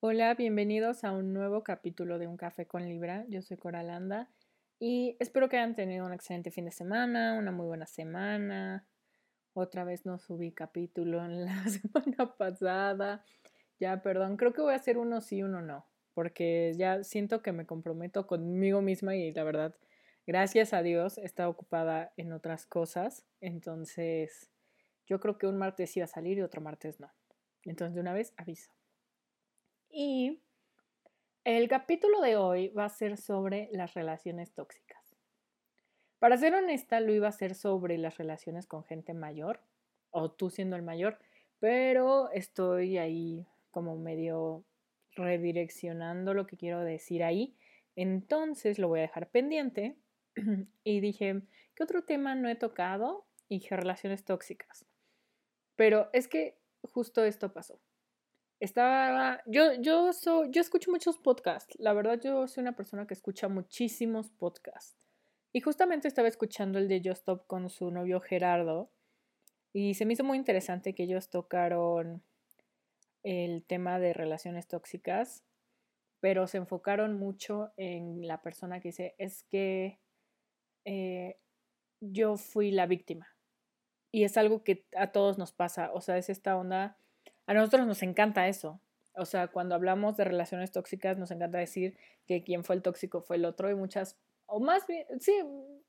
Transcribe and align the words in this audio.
Hola, 0.00 0.34
bienvenidos 0.34 1.04
a 1.04 1.12
un 1.12 1.32
nuevo 1.32 1.64
capítulo 1.64 2.18
de 2.18 2.26
Un 2.26 2.36
Café 2.36 2.66
con 2.66 2.86
Libra. 2.86 3.24
Yo 3.30 3.40
soy 3.40 3.56
Coralanda 3.56 4.28
y 4.78 5.16
espero 5.20 5.48
que 5.48 5.56
hayan 5.56 5.74
tenido 5.74 6.04
un 6.04 6.12
excelente 6.12 6.50
fin 6.50 6.66
de 6.66 6.70
semana, 6.70 7.32
una 7.32 7.50
muy 7.50 7.64
buena 7.66 7.86
semana. 7.86 8.86
Otra 9.54 9.84
vez 9.84 10.04
no 10.04 10.18
subí 10.18 10.52
capítulo 10.52 11.24
en 11.24 11.46
la 11.46 11.64
semana 11.68 12.36
pasada. 12.36 13.24
Ya, 13.80 14.02
perdón, 14.02 14.36
creo 14.36 14.52
que 14.52 14.60
voy 14.60 14.74
a 14.74 14.76
hacer 14.76 14.98
uno 14.98 15.22
sí, 15.22 15.42
uno 15.42 15.62
no, 15.62 15.86
porque 16.12 16.74
ya 16.76 17.02
siento 17.02 17.40
que 17.40 17.52
me 17.52 17.64
comprometo 17.64 18.26
conmigo 18.26 18.82
misma 18.82 19.16
y 19.16 19.32
la 19.32 19.44
verdad, 19.44 19.74
gracias 20.26 20.74
a 20.74 20.82
Dios, 20.82 21.16
estado 21.16 21.48
ocupada 21.48 22.12
en 22.18 22.34
otras 22.34 22.66
cosas. 22.66 23.24
Entonces, 23.40 24.50
yo 25.06 25.20
creo 25.20 25.38
que 25.38 25.46
un 25.46 25.56
martes 25.56 25.96
iba 25.96 26.04
a 26.04 26.08
salir 26.08 26.36
y 26.36 26.42
otro 26.42 26.60
martes 26.60 27.00
no. 27.00 27.10
Entonces, 27.64 27.94
de 27.94 28.02
una 28.02 28.12
vez 28.12 28.34
aviso. 28.36 28.75
Y 29.98 30.42
el 31.44 31.68
capítulo 31.68 32.20
de 32.20 32.36
hoy 32.36 32.68
va 32.68 32.84
a 32.84 32.90
ser 32.90 33.16
sobre 33.16 33.70
las 33.72 33.94
relaciones 33.94 34.52
tóxicas. 34.52 35.16
Para 36.18 36.36
ser 36.36 36.54
honesta, 36.54 37.00
lo 37.00 37.14
iba 37.14 37.28
a 37.28 37.32
ser 37.32 37.54
sobre 37.54 37.96
las 37.96 38.18
relaciones 38.18 38.66
con 38.66 38.84
gente 38.84 39.14
mayor, 39.14 39.62
o 40.10 40.30
tú 40.30 40.50
siendo 40.50 40.76
el 40.76 40.82
mayor, 40.82 41.18
pero 41.60 42.30
estoy 42.32 42.98
ahí 42.98 43.46
como 43.70 43.96
medio 43.96 44.66
redireccionando 45.12 46.34
lo 46.34 46.46
que 46.46 46.58
quiero 46.58 46.80
decir 46.80 47.24
ahí. 47.24 47.56
Entonces 47.94 48.78
lo 48.78 48.88
voy 48.88 48.98
a 48.98 49.08
dejar 49.08 49.30
pendiente 49.30 49.96
y 50.84 51.00
dije, 51.00 51.40
¿qué 51.74 51.82
otro 51.82 52.04
tema 52.04 52.34
no 52.34 52.50
he 52.50 52.54
tocado? 52.54 53.24
Y 53.48 53.60
dije 53.60 53.74
relaciones 53.78 54.26
tóxicas. 54.26 54.84
Pero 55.74 56.10
es 56.12 56.28
que 56.28 56.58
justo 56.82 57.24
esto 57.24 57.54
pasó. 57.54 57.80
Estaba, 58.58 59.42
yo, 59.46 59.74
yo, 59.80 60.12
soy, 60.12 60.48
yo 60.50 60.62
escucho 60.62 60.90
muchos 60.90 61.18
podcasts, 61.18 61.78
la 61.78 61.92
verdad 61.92 62.18
yo 62.22 62.48
soy 62.48 62.62
una 62.62 62.74
persona 62.74 63.06
que 63.06 63.14
escucha 63.14 63.48
muchísimos 63.48 64.30
podcasts. 64.30 64.96
Y 65.52 65.60
justamente 65.60 66.08
estaba 66.08 66.28
escuchando 66.28 66.78
el 66.78 66.88
de 66.88 67.00
Just 67.04 67.20
Stop 67.20 67.46
con 67.46 67.68
su 67.70 67.90
novio 67.90 68.20
Gerardo 68.20 68.90
y 69.72 69.94
se 69.94 70.06
me 70.06 70.14
hizo 70.14 70.24
muy 70.24 70.38
interesante 70.38 70.94
que 70.94 71.02
ellos 71.02 71.28
tocaron 71.28 72.22
el 73.22 73.62
tema 73.64 73.98
de 73.98 74.14
relaciones 74.14 74.68
tóxicas, 74.68 75.44
pero 76.20 76.46
se 76.46 76.56
enfocaron 76.56 77.18
mucho 77.18 77.72
en 77.76 78.26
la 78.26 78.40
persona 78.40 78.80
que 78.80 78.88
dice, 78.88 79.14
es 79.18 79.42
que 79.44 79.98
eh, 80.86 81.38
yo 82.00 82.36
fui 82.36 82.70
la 82.70 82.86
víctima. 82.86 83.28
Y 84.12 84.24
es 84.24 84.38
algo 84.38 84.64
que 84.64 84.86
a 84.96 85.12
todos 85.12 85.36
nos 85.36 85.52
pasa, 85.52 85.92
o 85.92 86.00
sea, 86.00 86.16
es 86.16 86.30
esta 86.30 86.56
onda 86.56 86.96
a 87.46 87.54
nosotros 87.54 87.86
nos 87.86 88.02
encanta 88.02 88.48
eso. 88.48 88.80
O 89.14 89.24
sea, 89.24 89.48
cuando 89.48 89.74
hablamos 89.74 90.16
de 90.16 90.24
relaciones 90.24 90.72
tóxicas, 90.72 91.16
nos 91.16 91.30
encanta 91.30 91.58
decir 91.58 91.96
que 92.26 92.42
quien 92.44 92.64
fue 92.64 92.76
el 92.76 92.82
tóxico 92.82 93.22
fue 93.22 93.36
el 93.36 93.44
otro 93.44 93.70
y 93.70 93.74
muchas, 93.74 94.18
o 94.44 94.60
más 94.60 94.86
bien, 94.86 95.06
sí, 95.20 95.32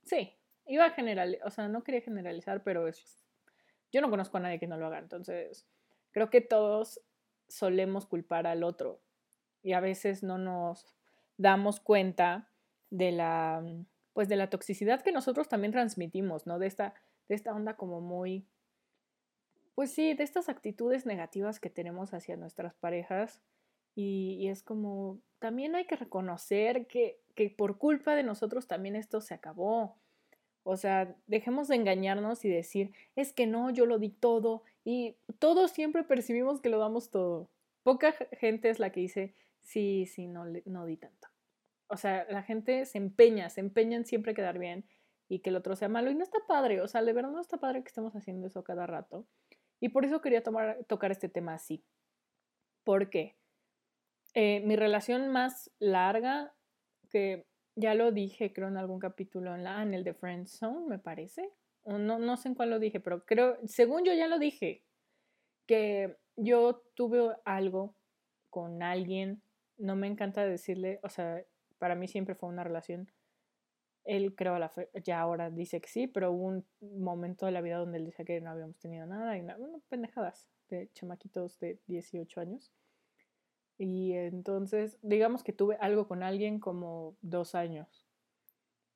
sí, 0.05 0.33
iba 0.65 0.85
a 0.85 0.91
generalizar, 0.91 1.45
o 1.45 1.51
sea, 1.51 1.67
no 1.67 1.83
quería 1.83 2.01
generalizar, 2.01 2.63
pero 2.63 2.87
es, 2.87 3.25
yo 3.91 4.01
no 4.01 4.09
conozco 4.09 4.37
a 4.37 4.39
nadie 4.39 4.59
que 4.59 4.67
no 4.67 4.77
lo 4.77 4.87
haga. 4.87 4.99
Entonces, 4.99 5.67
creo 6.11 6.29
que 6.29 6.41
todos 6.41 7.01
solemos 7.49 8.05
culpar 8.05 8.47
al 8.47 8.63
otro 8.63 9.01
y 9.61 9.73
a 9.73 9.79
veces 9.79 10.23
no 10.23 10.37
nos 10.37 10.95
damos 11.37 11.79
cuenta 11.79 12.49
de 12.89 13.11
la, 13.11 13.63
pues 14.13 14.29
de 14.29 14.35
la 14.35 14.49
toxicidad 14.49 15.01
que 15.01 15.11
nosotros 15.11 15.49
también 15.49 15.71
transmitimos, 15.71 16.47
¿no? 16.47 16.59
De 16.59 16.67
esta, 16.67 16.93
de 17.27 17.35
esta 17.35 17.53
onda 17.53 17.75
como 17.75 18.01
muy 18.01 18.47
pues 19.77 19.91
sí, 19.91 20.15
de 20.15 20.23
estas 20.23 20.49
actitudes 20.49 21.05
negativas 21.05 21.59
que 21.59 21.69
tenemos 21.69 22.11
hacia 22.11 22.35
nuestras 22.35 22.73
parejas. 22.73 23.43
Y, 23.93 24.47
es 24.47 24.63
como, 24.63 25.19
también 25.37 25.75
hay 25.75 25.85
que 25.85 25.95
reconocer 25.95 26.87
que, 26.87 27.19
que 27.35 27.51
por 27.51 27.77
culpa 27.77 28.15
de 28.15 28.23
nosotros 28.23 28.65
también 28.65 28.95
esto 28.95 29.21
se 29.21 29.35
acabó. 29.35 29.95
O 30.63 30.77
sea, 30.77 31.15
dejemos 31.27 31.67
de 31.67 31.75
engañarnos 31.75 32.43
y 32.43 32.49
decir, 32.49 32.91
es 33.15 33.33
que 33.33 33.45
no, 33.45 33.69
yo 33.69 33.85
lo 33.85 33.99
di 33.99 34.09
todo. 34.09 34.63
Y 34.83 35.15
todos 35.37 35.69
siempre 35.69 36.03
percibimos 36.03 36.59
que 36.59 36.69
lo 36.69 36.79
damos 36.79 37.11
todo. 37.11 37.51
Poca 37.83 38.13
gente 38.31 38.71
es 38.71 38.79
la 38.79 38.91
que 38.91 39.01
dice, 39.01 39.35
sí, 39.61 40.07
sí, 40.07 40.25
no, 40.25 40.45
no 40.65 40.85
di 40.87 40.97
tanto. 40.97 41.27
O 41.85 41.97
sea, 41.97 42.25
la 42.31 42.41
gente 42.41 42.83
se 42.87 42.97
empeña, 42.97 43.51
se 43.51 43.59
empeña 43.59 43.97
en 43.97 44.05
siempre 44.05 44.33
quedar 44.33 44.57
bien 44.57 44.85
y 45.29 45.37
que 45.37 45.51
el 45.51 45.55
otro 45.55 45.75
sea 45.75 45.87
malo. 45.87 46.09
Y 46.09 46.15
no 46.15 46.23
está 46.23 46.39
padre, 46.47 46.81
o 46.81 46.87
sea, 46.87 47.03
de 47.03 47.13
verdad 47.13 47.29
no 47.29 47.41
está 47.41 47.57
padre 47.57 47.83
que 47.83 47.89
estemos 47.89 48.15
haciendo 48.15 48.47
eso 48.47 48.63
cada 48.63 48.87
rato. 48.87 49.27
Y 49.79 49.89
por 49.89 50.05
eso 50.05 50.21
quería 50.21 50.43
tomar, 50.43 50.83
tocar 50.85 51.11
este 51.11 51.29
tema 51.29 51.53
así. 51.53 51.83
¿Por 52.83 53.09
qué? 53.09 53.35
Eh, 54.33 54.61
mi 54.61 54.75
relación 54.75 55.29
más 55.29 55.71
larga, 55.79 56.53
que 57.09 57.45
ya 57.75 57.93
lo 57.93 58.11
dije, 58.11 58.53
creo, 58.53 58.67
en 58.67 58.77
algún 58.77 58.99
capítulo 58.99 59.55
en, 59.55 59.63
la, 59.63 59.81
en 59.81 59.93
el 59.93 60.03
de 60.03 60.13
Friend 60.13 60.47
Zone, 60.47 60.87
me 60.87 60.99
parece. 60.99 61.49
no, 61.85 62.19
no 62.19 62.37
sé 62.37 62.49
en 62.49 62.55
cuál 62.55 62.71
lo 62.71 62.79
dije, 62.79 62.99
pero 62.99 63.25
creo, 63.25 63.57
según 63.65 64.03
yo 64.03 64.13
ya 64.13 64.27
lo 64.27 64.39
dije, 64.39 64.83
que 65.67 66.17
yo 66.35 66.83
tuve 66.95 67.35
algo 67.45 67.95
con 68.49 68.81
alguien, 68.81 69.41
no 69.77 69.95
me 69.95 70.07
encanta 70.07 70.45
decirle, 70.45 70.99
o 71.03 71.09
sea, 71.09 71.43
para 71.77 71.95
mí 71.95 72.07
siempre 72.07 72.35
fue 72.35 72.49
una 72.49 72.63
relación 72.63 73.11
él 74.07 74.33
creo 74.35 74.57
la 74.57 74.71
ya 75.03 75.19
ahora 75.19 75.51
dice 75.51 75.81
que 75.81 75.89
sí, 75.89 76.07
pero 76.07 76.31
hubo 76.31 76.45
un 76.45 76.65
momento 76.81 77.45
de 77.45 77.51
la 77.51 77.61
vida 77.61 77.77
donde 77.77 77.97
él 77.97 78.05
dice 78.05 78.23
que 78.23 78.39
no 78.39 78.49
habíamos 78.49 78.79
tenido 78.79 79.05
nada 79.05 79.37
y 79.37 79.41
nada, 79.43 79.59
bueno, 79.59 79.81
pendejadas 79.89 80.47
de 80.69 80.89
chamaquitos 80.93 81.59
de 81.59 81.79
18 81.87 82.39
años. 82.39 82.71
Y 83.77 84.13
entonces, 84.13 84.97
digamos 85.01 85.43
que 85.43 85.53
tuve 85.53 85.75
algo 85.81 86.07
con 86.07 86.23
alguien 86.23 86.59
como 86.59 87.15
dos 87.21 87.53
años. 87.53 88.07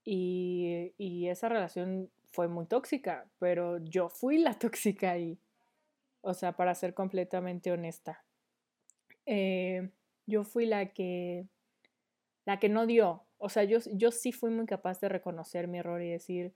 Y, 0.03 0.93
y 0.97 1.27
esa 1.27 1.49
relación 1.49 2.09
fue 2.31 2.47
muy 2.47 2.65
tóxica, 2.65 3.29
pero 3.37 3.77
yo 3.79 4.09
fui 4.09 4.37
la 4.37 4.53
tóxica 4.59 5.11
ahí. 5.11 5.37
O 6.21 6.33
sea, 6.33 6.53
para 6.53 6.73
ser 6.73 6.93
completamente 6.93 7.71
honesta. 7.71 8.23
Eh, 9.25 9.89
yo 10.25 10.43
fui 10.43 10.65
la 10.65 10.93
que, 10.93 11.45
la 12.45 12.59
que 12.59 12.69
no 12.69 12.85
dio, 12.85 13.25
o 13.41 13.49
sea, 13.49 13.63
yo, 13.63 13.79
yo 13.93 14.11
sí 14.11 14.31
fui 14.31 14.51
muy 14.51 14.67
capaz 14.67 14.99
de 14.99 15.09
reconocer 15.09 15.67
mi 15.67 15.79
error 15.79 16.01
y 16.01 16.09
decir, 16.09 16.53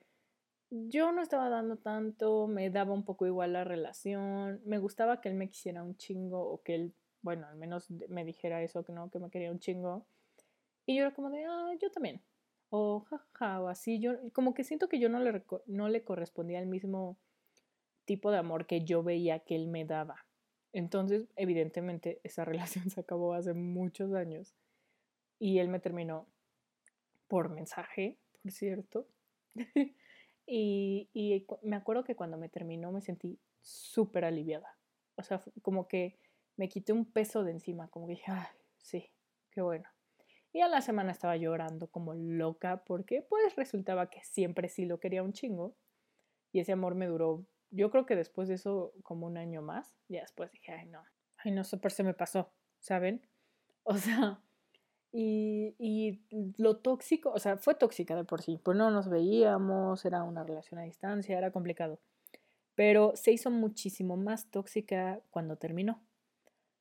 yo 0.69 1.11
no 1.11 1.21
estaba 1.21 1.49
dando 1.49 1.77
tanto, 1.77 2.47
me 2.47 2.69
daba 2.69 2.93
un 2.93 3.03
poco 3.03 3.25
igual 3.25 3.53
la 3.53 3.63
relación, 3.63 4.61
me 4.65 4.77
gustaba 4.77 5.19
que 5.19 5.29
él 5.29 5.35
me 5.35 5.49
quisiera 5.49 5.83
un 5.83 5.97
chingo 5.97 6.39
o 6.39 6.61
que 6.61 6.75
él, 6.75 6.93
bueno, 7.23 7.47
al 7.47 7.57
menos 7.57 7.89
me 8.09 8.23
dijera 8.23 8.61
eso, 8.61 8.83
que 8.83 8.93
no, 8.93 9.09
que 9.09 9.19
me 9.19 9.31
quería 9.31 9.51
un 9.51 9.59
chingo. 9.59 10.05
Y 10.85 10.95
yo 10.95 11.01
era 11.01 11.13
como 11.13 11.31
de, 11.31 11.43
ah, 11.45 11.73
yo 11.81 11.89
también. 11.89 12.21
O 12.69 12.99
jaja, 13.09 13.61
o 13.61 13.67
así. 13.67 13.99
Yo 13.99 14.13
como 14.33 14.53
que 14.53 14.63
siento 14.63 14.87
que 14.87 14.99
yo 14.99 15.09
no 15.09 15.19
le, 15.19 15.43
no 15.65 15.89
le 15.89 16.03
correspondía 16.03 16.59
el 16.59 16.67
mismo 16.67 17.17
tipo 18.05 18.29
de 18.29 18.37
amor 18.37 18.67
que 18.67 18.81
yo 18.85 19.01
veía 19.01 19.39
que 19.39 19.55
él 19.55 19.67
me 19.67 19.85
daba. 19.85 20.27
Entonces, 20.71 21.27
evidentemente, 21.35 22.19
esa 22.23 22.45
relación 22.45 22.91
se 22.91 23.01
acabó 23.01 23.33
hace 23.33 23.53
muchos 23.53 24.13
años. 24.13 24.53
Y 25.39 25.57
él 25.59 25.69
me 25.69 25.79
terminó 25.79 26.27
por 27.27 27.49
mensaje, 27.49 28.19
por 28.41 28.51
cierto. 28.51 29.07
y, 30.45 31.09
y, 31.13 31.45
me 31.63 31.75
acuerdo 31.75 32.03
que 32.03 32.15
cuando 32.15 32.37
me 32.37 32.49
terminó 32.49 32.91
me 32.91 33.01
sentí 33.01 33.39
súper 33.61 34.25
aliviada. 34.25 34.77
O 35.15 35.23
sea, 35.23 35.43
como 35.61 35.87
que 35.87 36.19
me 36.57 36.69
quité 36.69 36.93
un 36.93 37.05
peso 37.11 37.43
de 37.43 37.51
encima, 37.51 37.87
como 37.89 38.07
que 38.07 38.13
dije, 38.13 38.31
ay, 38.31 38.47
sí, 38.77 39.11
qué 39.51 39.61
bueno. 39.61 39.89
Y 40.55 40.61
a 40.61 40.69
la 40.69 40.81
semana 40.81 41.11
estaba 41.11 41.35
llorando 41.35 41.87
como 41.87 42.13
loca 42.13 42.83
porque 42.85 43.25
pues 43.27 43.57
resultaba 43.57 44.09
que 44.09 44.23
siempre 44.23 44.69
sí 44.69 44.85
lo 44.85 45.01
quería 45.01 45.21
un 45.21 45.33
chingo. 45.33 45.75
Y 46.53 46.61
ese 46.61 46.71
amor 46.71 46.95
me 46.95 47.07
duró, 47.07 47.45
yo 47.71 47.91
creo 47.91 48.05
que 48.05 48.15
después 48.15 48.47
de 48.47 48.55
eso 48.55 48.93
como 49.03 49.27
un 49.27 49.37
año 49.37 49.61
más. 49.61 49.93
Y 50.07 50.15
después 50.15 50.51
dije, 50.53 50.71
ay 50.71 50.87
no, 50.87 51.03
ay 51.43 51.51
no, 51.51 51.65
súper 51.65 51.91
se 51.91 52.03
me 52.03 52.13
pasó, 52.13 52.53
¿saben? 52.79 53.27
O 53.87 53.97
sea, 53.97 54.41
y, 55.11 56.19
lo 56.57 56.77
tóxico, 56.77 57.31
o 57.31 57.39
sea, 57.39 57.57
fue 57.57 57.75
tóxica 57.75 58.15
de 58.15 58.25
por 58.25 58.41
sí, 58.41 58.59
pues 58.61 58.77
no 58.77 58.91
nos 58.91 59.09
veíamos, 59.09 60.03
era 60.05 60.23
una 60.23 60.43
relación 60.43 60.79
a 60.79 60.83
distancia, 60.83 61.37
era 61.37 61.51
complicado. 61.51 61.99
Pero 62.75 63.13
se 63.15 63.31
hizo 63.31 63.49
muchísimo 63.49 64.17
más 64.17 64.51
tóxica 64.51 65.21
cuando 65.31 65.55
terminó. 65.55 66.03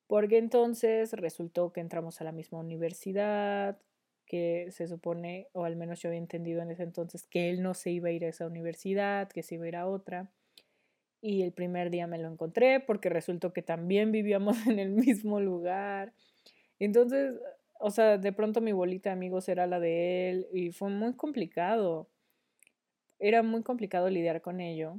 Porque 0.08 0.38
entonces 0.38 1.12
resultó 1.12 1.72
que 1.72 1.80
entramos 1.80 2.20
a 2.20 2.24
la 2.24 2.32
misma 2.32 2.58
universidad, 2.58 3.78
que 4.26 4.68
se 4.72 4.88
supone, 4.88 5.48
o 5.52 5.64
al 5.64 5.76
menos 5.76 6.00
yo 6.00 6.08
había 6.08 6.18
entendido 6.18 6.62
en 6.62 6.70
ese 6.70 6.82
entonces, 6.82 7.26
que 7.26 7.50
él 7.50 7.62
no 7.62 7.74
se 7.74 7.90
iba 7.90 8.08
a 8.08 8.12
ir 8.12 8.24
a 8.24 8.28
esa 8.28 8.46
universidad, 8.46 9.28
que 9.28 9.42
se 9.42 9.54
iba 9.56 9.64
a 9.64 9.68
ir 9.68 9.76
a 9.76 9.86
otra. 9.86 10.30
Y 11.20 11.42
el 11.42 11.52
primer 11.52 11.90
día 11.90 12.06
me 12.06 12.18
lo 12.18 12.28
encontré 12.28 12.80
porque 12.80 13.08
resultó 13.08 13.52
que 13.52 13.62
también 13.62 14.12
vivíamos 14.12 14.56
en 14.66 14.78
el 14.78 14.90
mismo 14.90 15.40
lugar. 15.40 16.12
Entonces, 16.78 17.34
o 17.86 17.90
sea, 17.90 18.16
de 18.16 18.32
pronto 18.32 18.62
mi 18.62 18.72
bolita 18.72 19.10
de 19.10 19.12
amigos 19.12 19.46
era 19.46 19.66
la 19.66 19.78
de 19.78 20.30
él 20.30 20.48
y 20.54 20.72
fue 20.72 20.88
muy 20.88 21.12
complicado. 21.12 22.08
Era 23.18 23.42
muy 23.42 23.62
complicado 23.62 24.08
lidiar 24.08 24.40
con 24.40 24.62
ello 24.62 24.98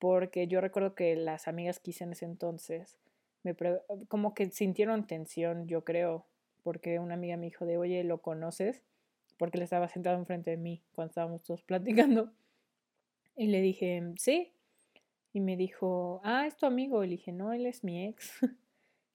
porque 0.00 0.48
yo 0.48 0.60
recuerdo 0.60 0.96
que 0.96 1.14
las 1.14 1.46
amigas 1.46 1.78
que 1.78 1.90
hice 1.90 2.02
en 2.02 2.12
ese 2.12 2.24
entonces 2.24 2.98
me 3.44 3.54
como 4.08 4.34
que 4.34 4.50
sintieron 4.50 5.06
tensión, 5.06 5.68
yo 5.68 5.84
creo, 5.84 6.26
porque 6.64 6.98
una 6.98 7.14
amiga 7.14 7.36
me 7.36 7.46
dijo 7.46 7.64
de, 7.64 7.78
oye, 7.78 8.02
¿lo 8.02 8.22
conoces? 8.22 8.82
Porque 9.36 9.58
él 9.58 9.62
estaba 9.62 9.88
sentado 9.88 10.18
enfrente 10.18 10.50
de 10.50 10.56
mí 10.56 10.82
cuando 10.96 11.10
estábamos 11.10 11.44
todos 11.44 11.62
platicando. 11.62 12.32
Y 13.36 13.46
le 13.46 13.60
dije, 13.60 14.02
sí. 14.16 14.52
Y 15.32 15.38
me 15.38 15.56
dijo, 15.56 16.20
ah, 16.24 16.44
es 16.44 16.56
tu 16.56 16.66
amigo. 16.66 17.04
Y 17.04 17.06
le 17.06 17.12
dije, 17.12 17.30
no, 17.30 17.52
él 17.52 17.66
es 17.66 17.84
mi 17.84 18.04
ex. 18.04 18.32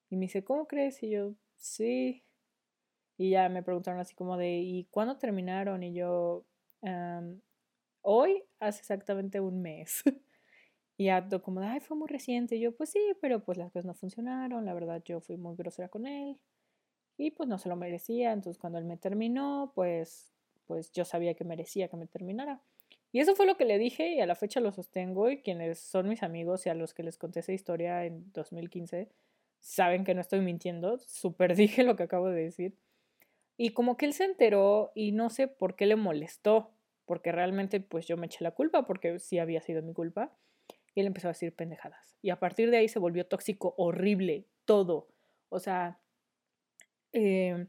Y 0.09 0.15
me 0.15 0.27
dice, 0.27 0.43
¿cómo 0.43 0.67
crees? 0.67 1.01
Y 1.01 1.09
yo, 1.09 1.33
sí. 1.57 2.23
Y 3.17 3.31
ya 3.31 3.49
me 3.49 3.63
preguntaron 3.63 3.99
así 3.99 4.15
como 4.15 4.37
de, 4.37 4.57
¿y 4.59 4.85
cuándo 4.85 5.17
terminaron? 5.17 5.83
Y 5.83 5.93
yo, 5.93 6.45
hoy, 8.01 8.43
hace 8.59 8.79
exactamente 8.79 9.39
un 9.39 9.61
mes. 9.61 10.03
y 10.97 11.05
ya 11.05 11.27
como 11.41 11.61
ay, 11.61 11.79
fue 11.79 11.97
muy 11.97 12.07
reciente. 12.07 12.55
Y 12.55 12.61
yo, 12.61 12.75
pues 12.75 12.91
sí, 12.91 12.99
pero 13.21 13.43
pues 13.43 13.57
las 13.57 13.71
cosas 13.71 13.85
no 13.85 13.93
funcionaron. 13.93 14.65
La 14.65 14.73
verdad, 14.73 15.01
yo 15.05 15.21
fui 15.21 15.37
muy 15.37 15.55
grosera 15.55 15.89
con 15.89 16.05
él. 16.05 16.39
Y 17.17 17.31
pues 17.31 17.49
no 17.49 17.57
se 17.57 17.69
lo 17.69 17.75
merecía. 17.75 18.33
Entonces 18.33 18.59
cuando 18.59 18.79
él 18.79 18.85
me 18.85 18.97
terminó, 18.97 19.71
pues, 19.75 20.33
pues 20.65 20.91
yo 20.91 21.05
sabía 21.05 21.35
que 21.35 21.43
merecía 21.45 21.87
que 21.89 21.97
me 21.97 22.07
terminara. 22.07 22.61
Y 23.11 23.19
eso 23.19 23.35
fue 23.35 23.45
lo 23.45 23.57
que 23.57 23.65
le 23.65 23.77
dije 23.77 24.15
y 24.15 24.21
a 24.21 24.25
la 24.25 24.35
fecha 24.35 24.59
lo 24.59 24.71
sostengo 24.71 25.29
y 25.29 25.41
quienes 25.43 25.79
son 25.79 26.09
mis 26.09 26.23
amigos 26.23 26.65
y 26.65 26.69
a 26.69 26.73
los 26.73 26.95
que 26.95 27.03
les 27.03 27.17
conté 27.17 27.41
esa 27.41 27.53
historia 27.53 28.05
en 28.05 28.31
2015 28.33 29.09
saben 29.59 30.03
que 30.03 30.15
no 30.15 30.21
estoy 30.21 30.41
mintiendo, 30.41 30.97
super 30.99 31.55
dije 31.55 31.83
lo 31.83 31.95
que 31.95 32.03
acabo 32.03 32.29
de 32.29 32.43
decir. 32.43 32.77
Y 33.57 33.69
como 33.69 33.97
que 33.97 34.05
él 34.05 34.13
se 34.13 34.25
enteró 34.25 34.91
y 34.95 35.11
no 35.11 35.29
sé 35.29 35.47
por 35.47 35.75
qué 35.75 35.85
le 35.85 35.95
molestó, 35.95 36.71
porque 37.05 37.31
realmente 37.31 37.79
pues 37.79 38.07
yo 38.07 38.17
me 38.17 38.27
eché 38.27 38.43
la 38.43 38.51
culpa 38.51 38.85
porque 38.85 39.19
sí 39.19 39.39
había 39.39 39.61
sido 39.61 39.81
mi 39.81 39.93
culpa. 39.93 40.35
Y 40.95 41.01
él 41.01 41.07
empezó 41.07 41.27
a 41.27 41.31
decir 41.31 41.55
pendejadas. 41.55 42.15
Y 42.21 42.29
a 42.29 42.39
partir 42.39 42.69
de 42.69 42.77
ahí 42.77 42.87
se 42.87 42.99
volvió 42.99 43.25
tóxico, 43.25 43.73
horrible, 43.77 44.45
todo. 44.65 45.07
O 45.49 45.59
sea, 45.59 45.99
eh, 47.13 47.67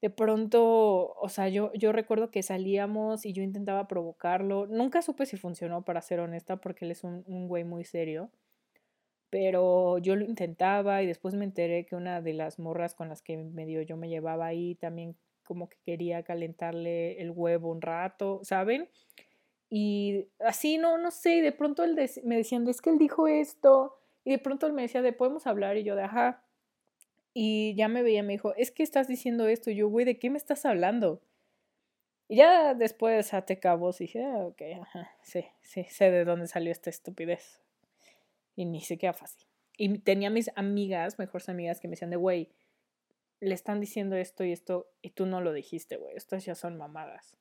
de 0.00 0.10
pronto, 0.10 1.12
o 1.14 1.28
sea, 1.28 1.48
yo, 1.48 1.72
yo 1.74 1.92
recuerdo 1.92 2.30
que 2.30 2.42
salíamos 2.42 3.26
y 3.26 3.32
yo 3.32 3.42
intentaba 3.42 3.86
provocarlo. 3.86 4.66
Nunca 4.66 5.02
supe 5.02 5.26
si 5.26 5.36
funcionó, 5.36 5.84
para 5.84 6.00
ser 6.00 6.20
honesta, 6.20 6.56
porque 6.56 6.84
él 6.86 6.92
es 6.92 7.04
un, 7.04 7.22
un 7.26 7.48
güey 7.48 7.64
muy 7.64 7.84
serio. 7.84 8.30
Pero 9.30 9.98
yo 9.98 10.16
lo 10.16 10.24
intentaba 10.24 11.02
y 11.02 11.06
después 11.06 11.34
me 11.34 11.44
enteré 11.44 11.86
que 11.86 11.96
una 11.96 12.20
de 12.20 12.34
las 12.34 12.58
morras 12.58 12.94
con 12.94 13.08
las 13.08 13.22
que 13.22 13.36
medio 13.36 13.80
yo 13.82 13.96
me 13.96 14.08
llevaba 14.08 14.46
ahí 14.46 14.74
también 14.74 15.16
como 15.44 15.68
que 15.68 15.78
quería 15.84 16.22
calentarle 16.22 17.20
el 17.20 17.30
huevo 17.30 17.70
un 17.70 17.82
rato, 17.82 18.40
¿saben? 18.44 18.88
Y 19.68 20.26
así, 20.40 20.78
no, 20.78 20.98
no 20.98 21.10
sé, 21.10 21.42
de 21.42 21.52
pronto 21.52 21.84
él 21.84 21.96
me 22.24 22.36
decían, 22.36 22.68
es 22.68 22.80
que 22.80 22.90
él 22.90 22.98
dijo 22.98 23.28
esto, 23.28 23.96
y 24.24 24.30
de 24.32 24.38
pronto 24.38 24.66
él 24.66 24.72
me 24.72 24.82
decía, 24.82 25.02
de 25.02 25.12
podemos 25.12 25.46
hablar, 25.46 25.76
y 25.76 25.84
yo 25.84 25.96
de, 25.96 26.02
ajá, 26.02 26.44
y 27.32 27.74
ya 27.76 27.88
me 27.88 28.02
veía, 28.02 28.22
me 28.22 28.32
dijo, 28.32 28.54
es 28.56 28.72
que 28.72 28.82
estás 28.82 29.06
diciendo 29.08 29.46
esto, 29.46 29.70
y 29.70 29.76
yo, 29.76 29.88
güey, 29.88 30.04
¿de 30.04 30.18
qué 30.18 30.30
me 30.30 30.38
estás 30.38 30.64
hablando? 30.64 31.20
Y 32.28 32.36
ya 32.36 32.74
después 32.74 33.30
te 33.46 33.58
cabos 33.58 34.00
y 34.00 34.04
dije, 34.04 34.24
ah, 34.24 34.46
ok, 34.46 34.62
ajá, 34.82 35.10
sí, 35.22 35.46
sí, 35.62 35.84
sé 35.88 36.10
de 36.10 36.24
dónde 36.24 36.46
salió 36.46 36.70
esta 36.70 36.90
estupidez. 36.90 37.60
Y 38.60 38.66
ni 38.66 38.82
siquiera 38.82 39.14
fácil. 39.14 39.46
Y 39.78 40.00
tenía 40.00 40.28
mis 40.28 40.50
amigas, 40.54 41.18
mejores 41.18 41.48
amigas, 41.48 41.80
que 41.80 41.88
me 41.88 41.92
decían 41.92 42.10
de, 42.10 42.16
güey, 42.16 42.50
le 43.40 43.54
están 43.54 43.80
diciendo 43.80 44.16
esto 44.16 44.44
y 44.44 44.52
esto, 44.52 44.90
y 45.00 45.12
tú 45.12 45.24
no 45.24 45.40
lo 45.40 45.54
dijiste, 45.54 45.96
güey, 45.96 46.14
estas 46.14 46.44
ya 46.44 46.54
son 46.54 46.76
mamadas. 46.76 47.38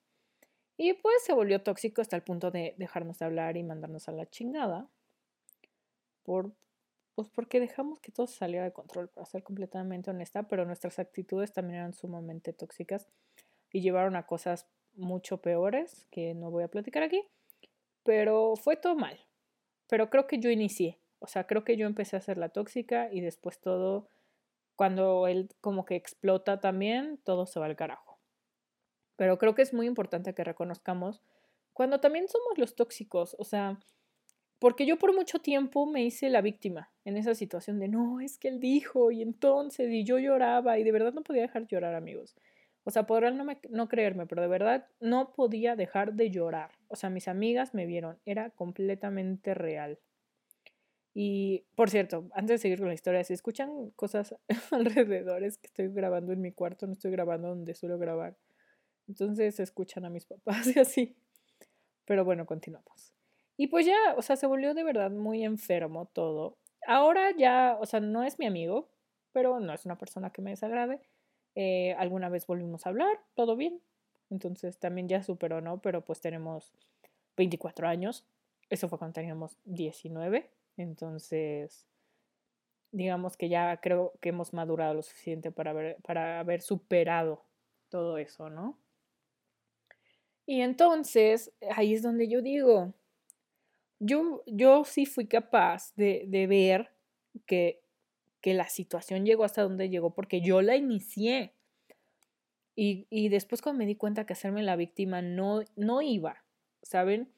Y 0.78 0.94
pues 0.94 1.22
se 1.26 1.34
volvió 1.34 1.62
tóxico 1.62 2.02
hasta 2.02 2.16
el 2.16 2.24
punto 2.24 2.52
de 2.52 2.74
dejarnos 2.78 3.20
de 3.20 3.26
hablar 3.26 3.58
y 3.58 3.64
mandarnos 3.64 4.08
a 4.08 4.14
la 4.14 4.30
chingada. 4.30 4.88
Por, 6.24 6.54
pues 7.16 7.28
porque 7.28 7.60
dejamos 7.60 8.00
que 8.00 8.14
todo 8.14 8.28
saliera 8.28 8.64
de 8.64 8.72
control, 8.72 9.10
para 9.10 9.26
ser 9.26 9.44
completamente 9.44 10.12
honesta, 10.12 10.44
pero 10.44 10.64
nuestras 10.64 11.00
actitudes 11.00 11.52
también 11.52 11.80
eran 11.80 11.94
sumamente 11.94 12.54
tóxicas 12.54 13.10
y 13.74 13.82
llevaron 13.82 14.16
a 14.16 14.26
cosas 14.26 14.70
mucho 14.94 15.42
peores 15.42 16.08
que 16.12 16.34
no 16.34 16.50
voy 16.50 16.64
a 16.64 16.70
platicar 16.70 17.04
aquí. 17.04 17.28
Pero 18.04 18.56
fue 18.56 18.78
todo 18.78 18.96
mal. 18.96 19.20
Pero 19.90 20.10
creo 20.10 20.28
que 20.28 20.38
yo 20.40 20.50
inicié. 20.50 20.99
O 21.20 21.28
sea, 21.28 21.46
creo 21.46 21.64
que 21.64 21.78
yo 21.78 21.86
empecé 21.86 22.16
a 22.16 22.22
ser 22.22 22.38
la 22.38 22.50
tóxica 22.50 23.10
y 23.12 23.22
después 23.22 23.60
todo, 23.60 24.10
cuando 24.76 25.28
él 25.28 25.50
como 25.62 25.86
que 25.86 25.96
explota 25.96 26.60
también, 26.60 27.20
todo 27.24 27.46
se 27.46 27.60
va 27.60 27.66
al 27.66 27.76
carajo. 27.76 28.20
Pero 29.16 29.38
creo 29.38 29.54
que 29.54 29.62
es 29.62 29.74
muy 29.74 29.86
importante 29.86 30.34
que 30.34 30.44
reconozcamos 30.44 31.22
cuando 31.74 32.00
también 32.00 32.28
somos 32.28 32.58
los 32.58 32.76
tóxicos. 32.76 33.36
O 33.40 33.44
sea, 33.44 33.80
porque 34.60 34.86
yo 34.86 34.98
por 34.98 35.14
mucho 35.14 35.40
tiempo 35.40 35.86
me 35.86 36.04
hice 36.04 36.30
la 36.30 36.42
víctima 36.42 36.92
en 37.06 37.18
esa 37.18 37.34
situación 37.34 37.80
de 37.80 37.88
no, 37.88 38.20
es 38.20 38.38
que 38.38 38.50
él 38.50 38.60
dijo 38.60 39.12
y 39.12 39.22
entonces 39.22 39.90
y 39.90 40.04
yo 40.04 40.20
lloraba 40.20 40.78
y 40.78 40.84
de 40.84 40.92
verdad 40.92 41.14
no 41.14 41.24
podía 41.24 41.42
dejar 41.42 41.64
de 41.64 41.70
llorar 41.70 41.96
amigos. 41.96 42.36
O 42.84 42.92
sea, 42.92 43.06
podrán 43.06 43.38
no, 43.38 43.46
no 43.70 43.88
creerme, 43.88 44.26
pero 44.26 44.42
de 44.42 44.48
verdad 44.48 44.88
no 45.00 45.32
podía 45.34 45.76
dejar 45.76 46.14
de 46.14 46.32
llorar. 46.32 46.72
O 46.88 46.96
sea, 46.96 47.10
mis 47.10 47.28
amigas 47.28 47.74
me 47.74 47.86
vieron, 47.86 48.20
era 48.26 48.50
completamente 48.52 49.54
real. 49.54 50.00
Y 51.22 51.66
por 51.76 51.90
cierto, 51.90 52.30
antes 52.32 52.54
de 52.54 52.58
seguir 52.60 52.80
con 52.80 52.88
la 52.88 52.94
historia, 52.94 53.22
si 53.26 53.34
escuchan 53.34 53.90
cosas 53.98 54.34
alrededor, 54.72 55.44
es 55.44 55.58
que 55.58 55.68
estoy 55.68 55.90
grabando 55.90 56.32
en 56.32 56.40
mi 56.40 56.54
cuarto, 56.54 56.88
no 56.88 56.94
estoy 56.94 57.12
grabando 57.12 57.50
donde 57.50 57.76
suelo 57.76 58.00
grabar. 58.00 58.38
Entonces 59.06 59.60
escuchan 59.60 60.06
a 60.06 60.10
mis 60.10 60.26
papás 60.46 60.74
y 60.74 60.80
así. 60.80 61.18
Pero 62.06 62.24
bueno, 62.24 62.46
continuamos. 62.46 63.14
Y 63.58 63.68
pues 63.68 63.86
ya, 63.86 63.98
o 64.16 64.22
sea, 64.22 64.38
se 64.38 64.48
volvió 64.48 64.74
de 64.74 64.86
verdad 64.86 65.12
muy 65.12 65.44
enfermo 65.44 66.06
todo. 66.06 66.58
Ahora 66.88 67.36
ya, 67.38 67.78
o 67.82 67.86
sea, 67.86 68.00
no 68.00 68.24
es 68.24 68.40
mi 68.40 68.46
amigo, 68.46 68.90
pero 69.34 69.60
no 69.60 69.74
es 69.74 69.84
una 69.84 69.98
persona 69.98 70.30
que 70.30 70.42
me 70.42 70.52
desagrade. 70.52 71.02
Eh, 71.54 71.96
alguna 71.98 72.30
vez 72.30 72.48
volvimos 72.48 72.86
a 72.86 72.92
hablar, 72.92 73.20
todo 73.34 73.58
bien. 73.58 73.82
Entonces 74.30 74.80
también 74.80 75.10
ya 75.10 75.22
superó, 75.22 75.60
¿no? 75.60 75.82
Pero 75.82 76.00
pues 76.00 76.22
tenemos 76.22 76.72
24 77.36 77.90
años. 77.90 78.26
Eso 78.70 78.88
fue 78.88 78.98
cuando 78.98 79.16
teníamos 79.16 79.58
19. 79.66 80.50
Entonces, 80.80 81.86
digamos 82.92 83.36
que 83.36 83.50
ya 83.50 83.76
creo 83.82 84.14
que 84.22 84.30
hemos 84.30 84.54
madurado 84.54 84.94
lo 84.94 85.04
suficiente 85.04 85.52
para 85.52 85.72
haber, 85.72 85.98
para 86.04 86.40
haber 86.40 86.62
superado 86.62 87.44
todo 87.90 88.18
eso, 88.18 88.50
¿no? 88.50 88.80
Y 90.46 90.62
entonces, 90.62 91.52
ahí 91.76 91.94
es 91.94 92.02
donde 92.02 92.30
yo 92.30 92.42
digo, 92.42 92.94
yo, 94.00 94.42
yo 94.48 94.86
sí 94.86 95.06
fui 95.06 95.28
capaz 95.28 95.94
de, 95.98 96.24
de 96.28 96.48
ver 96.48 96.94
que, 97.46 97.82
que, 98.40 98.54
la 98.54 98.70
situación 98.70 99.26
llegó 99.26 99.44
hasta 99.44 99.64
donde 99.64 99.90
llegó 99.90 100.14
porque 100.14 100.40
yo 100.40 100.62
la 100.62 100.78
inicié. 100.78 101.54
Y, 102.74 103.06
y, 103.10 103.28
después 103.28 103.62
cuando 103.62 103.80
me 103.80 103.86
di 103.86 103.96
cuenta 103.96 104.26
que 104.26 104.32
hacerme 104.32 104.64
la 104.64 104.78
víctima 104.78 105.22
no, 105.22 105.62
no 105.76 106.02
iba, 106.02 106.46
¿saben? 106.82 107.30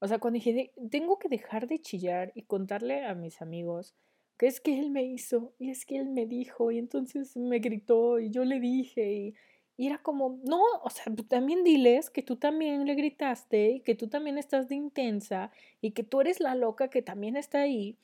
O 0.00 0.08
sea, 0.08 0.18
cuando 0.18 0.38
dije, 0.38 0.72
tengo 0.90 1.18
que 1.18 1.28
dejar 1.28 1.68
de 1.68 1.80
chillar 1.80 2.32
y 2.34 2.42
contarle 2.42 3.04
a 3.04 3.14
mis 3.14 3.40
amigos 3.40 3.94
que 4.36 4.46
es 4.46 4.58
que 4.58 4.80
él 4.80 4.90
me 4.90 5.04
hizo 5.04 5.52
y 5.58 5.70
es 5.70 5.84
que 5.84 5.98
él 5.98 6.08
me 6.08 6.24
dijo 6.24 6.70
y 6.70 6.78
entonces 6.78 7.36
me 7.36 7.58
gritó 7.58 8.18
y 8.18 8.30
yo 8.30 8.46
le 8.46 8.58
dije 8.58 9.34
y 9.76 9.86
era 9.86 9.98
como, 10.02 10.40
no, 10.44 10.62
o 10.82 10.90
sea, 10.90 11.06
también 11.28 11.64
diles 11.64 12.10
que 12.10 12.22
tú 12.22 12.36
también 12.36 12.84
le 12.86 12.94
gritaste 12.94 13.70
y 13.70 13.80
que 13.80 13.94
tú 13.94 14.08
también 14.08 14.36
estás 14.36 14.68
de 14.68 14.74
intensa 14.74 15.50
y 15.80 15.92
que 15.92 16.04
tú 16.04 16.20
eres 16.20 16.38
la 16.40 16.54
loca 16.54 16.88
que 16.88 17.00
también 17.00 17.34
está 17.34 17.60
ahí. 17.60 17.96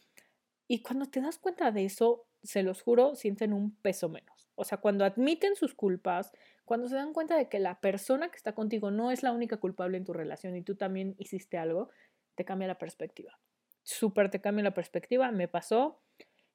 Y 0.69 0.81
cuando 0.81 1.05
te 1.05 1.21
das 1.21 1.39
cuenta 1.39 1.71
de 1.73 1.85
eso, 1.85 2.25
se 2.43 2.63
los 2.63 2.81
juro, 2.81 3.15
sienten 3.15 3.53
un 3.53 3.73
peso 3.73 4.09
menos. 4.09 4.49
O 4.55 4.65
sea, 4.65 4.79
cuando 4.79 5.05
admiten 5.05 5.55
sus 5.55 5.75
culpas, 5.75 6.33
cuando 6.67 6.89
se 6.89 6.97
dan 6.97 7.15
cuenta 7.15 7.37
de 7.39 7.49
que 7.49 7.59
la 7.59 7.81
persona 7.81 8.29
que 8.29 8.37
está 8.37 8.55
contigo 8.55 8.91
no 8.91 9.11
es 9.11 9.23
la 9.23 9.33
única 9.33 9.57
culpable 9.57 9.97
en 9.97 10.05
tu 10.05 10.13
relación 10.13 10.55
y 10.55 10.63
tú 10.63 10.77
también 10.77 11.15
hiciste 11.19 11.57
algo, 11.57 11.89
te 12.35 12.45
cambia 12.45 12.69
la 12.69 12.77
perspectiva. 12.77 13.39
Súper 13.83 14.31
te 14.31 14.43
cambia 14.43 14.65
la 14.65 14.75
perspectiva, 14.75 15.31
me 15.33 15.49
pasó 15.49 16.03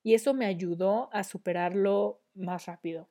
y 0.03 0.13
eso 0.13 0.35
me 0.35 0.45
ayudó 0.45 1.09
a 1.11 1.23
superarlo 1.23 2.21
más 2.35 2.67
rápido 2.67 3.09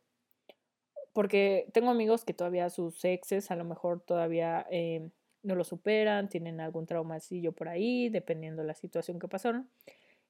porque 1.12 1.68
tengo 1.72 1.90
amigos 1.90 2.24
que 2.24 2.34
todavía 2.34 2.70
sus 2.70 3.04
exes 3.04 3.50
a 3.50 3.56
lo 3.56 3.64
mejor 3.64 4.00
todavía 4.00 4.66
eh, 4.70 5.10
no 5.42 5.54
lo 5.54 5.64
superan, 5.64 6.28
tienen 6.28 6.60
algún 6.60 6.86
traumacillo 6.86 7.52
por 7.52 7.68
ahí, 7.68 8.08
dependiendo 8.08 8.62
de 8.62 8.68
la 8.68 8.74
situación 8.74 9.18
que 9.18 9.28
pasaron. 9.28 9.70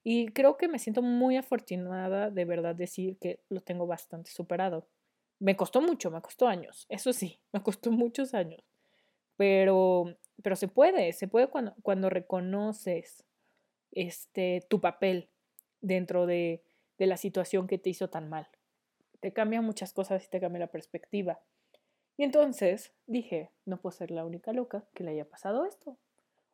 Y 0.02 0.28
creo 0.28 0.56
que 0.56 0.68
me 0.68 0.78
siento 0.78 1.02
muy 1.02 1.36
afortunada 1.36 2.30
de 2.30 2.44
verdad 2.44 2.74
decir 2.74 3.18
que 3.18 3.40
lo 3.48 3.60
tengo 3.60 3.86
bastante 3.86 4.30
superado. 4.30 4.86
Me 5.40 5.56
costó 5.56 5.80
mucho, 5.80 6.10
me 6.12 6.22
costó 6.22 6.46
años, 6.46 6.86
eso 6.88 7.12
sí, 7.12 7.40
me 7.52 7.62
costó 7.62 7.90
muchos 7.90 8.34
años. 8.34 8.62
Pero, 9.36 10.16
pero 10.42 10.54
se 10.54 10.68
puede, 10.68 11.12
se 11.12 11.26
puede 11.26 11.48
cuando, 11.48 11.74
cuando 11.82 12.10
reconoces 12.10 13.24
este, 13.90 14.64
tu 14.68 14.80
papel 14.80 15.30
dentro 15.80 16.26
de, 16.26 16.62
de 16.98 17.06
la 17.06 17.16
situación 17.16 17.66
que 17.66 17.78
te 17.78 17.90
hizo 17.90 18.10
tan 18.10 18.28
mal 18.28 18.46
te 19.20 19.32
cambia 19.32 19.60
muchas 19.60 19.92
cosas 19.92 20.24
y 20.24 20.28
te 20.28 20.40
cambia 20.40 20.60
la 20.60 20.66
perspectiva. 20.66 21.40
Y 22.16 22.24
entonces 22.24 22.92
dije, 23.06 23.50
no 23.64 23.80
puedo 23.80 23.92
ser 23.92 24.10
la 24.10 24.24
única 24.24 24.52
loca 24.52 24.84
que 24.94 25.04
le 25.04 25.12
haya 25.12 25.28
pasado 25.28 25.64
esto. 25.64 25.96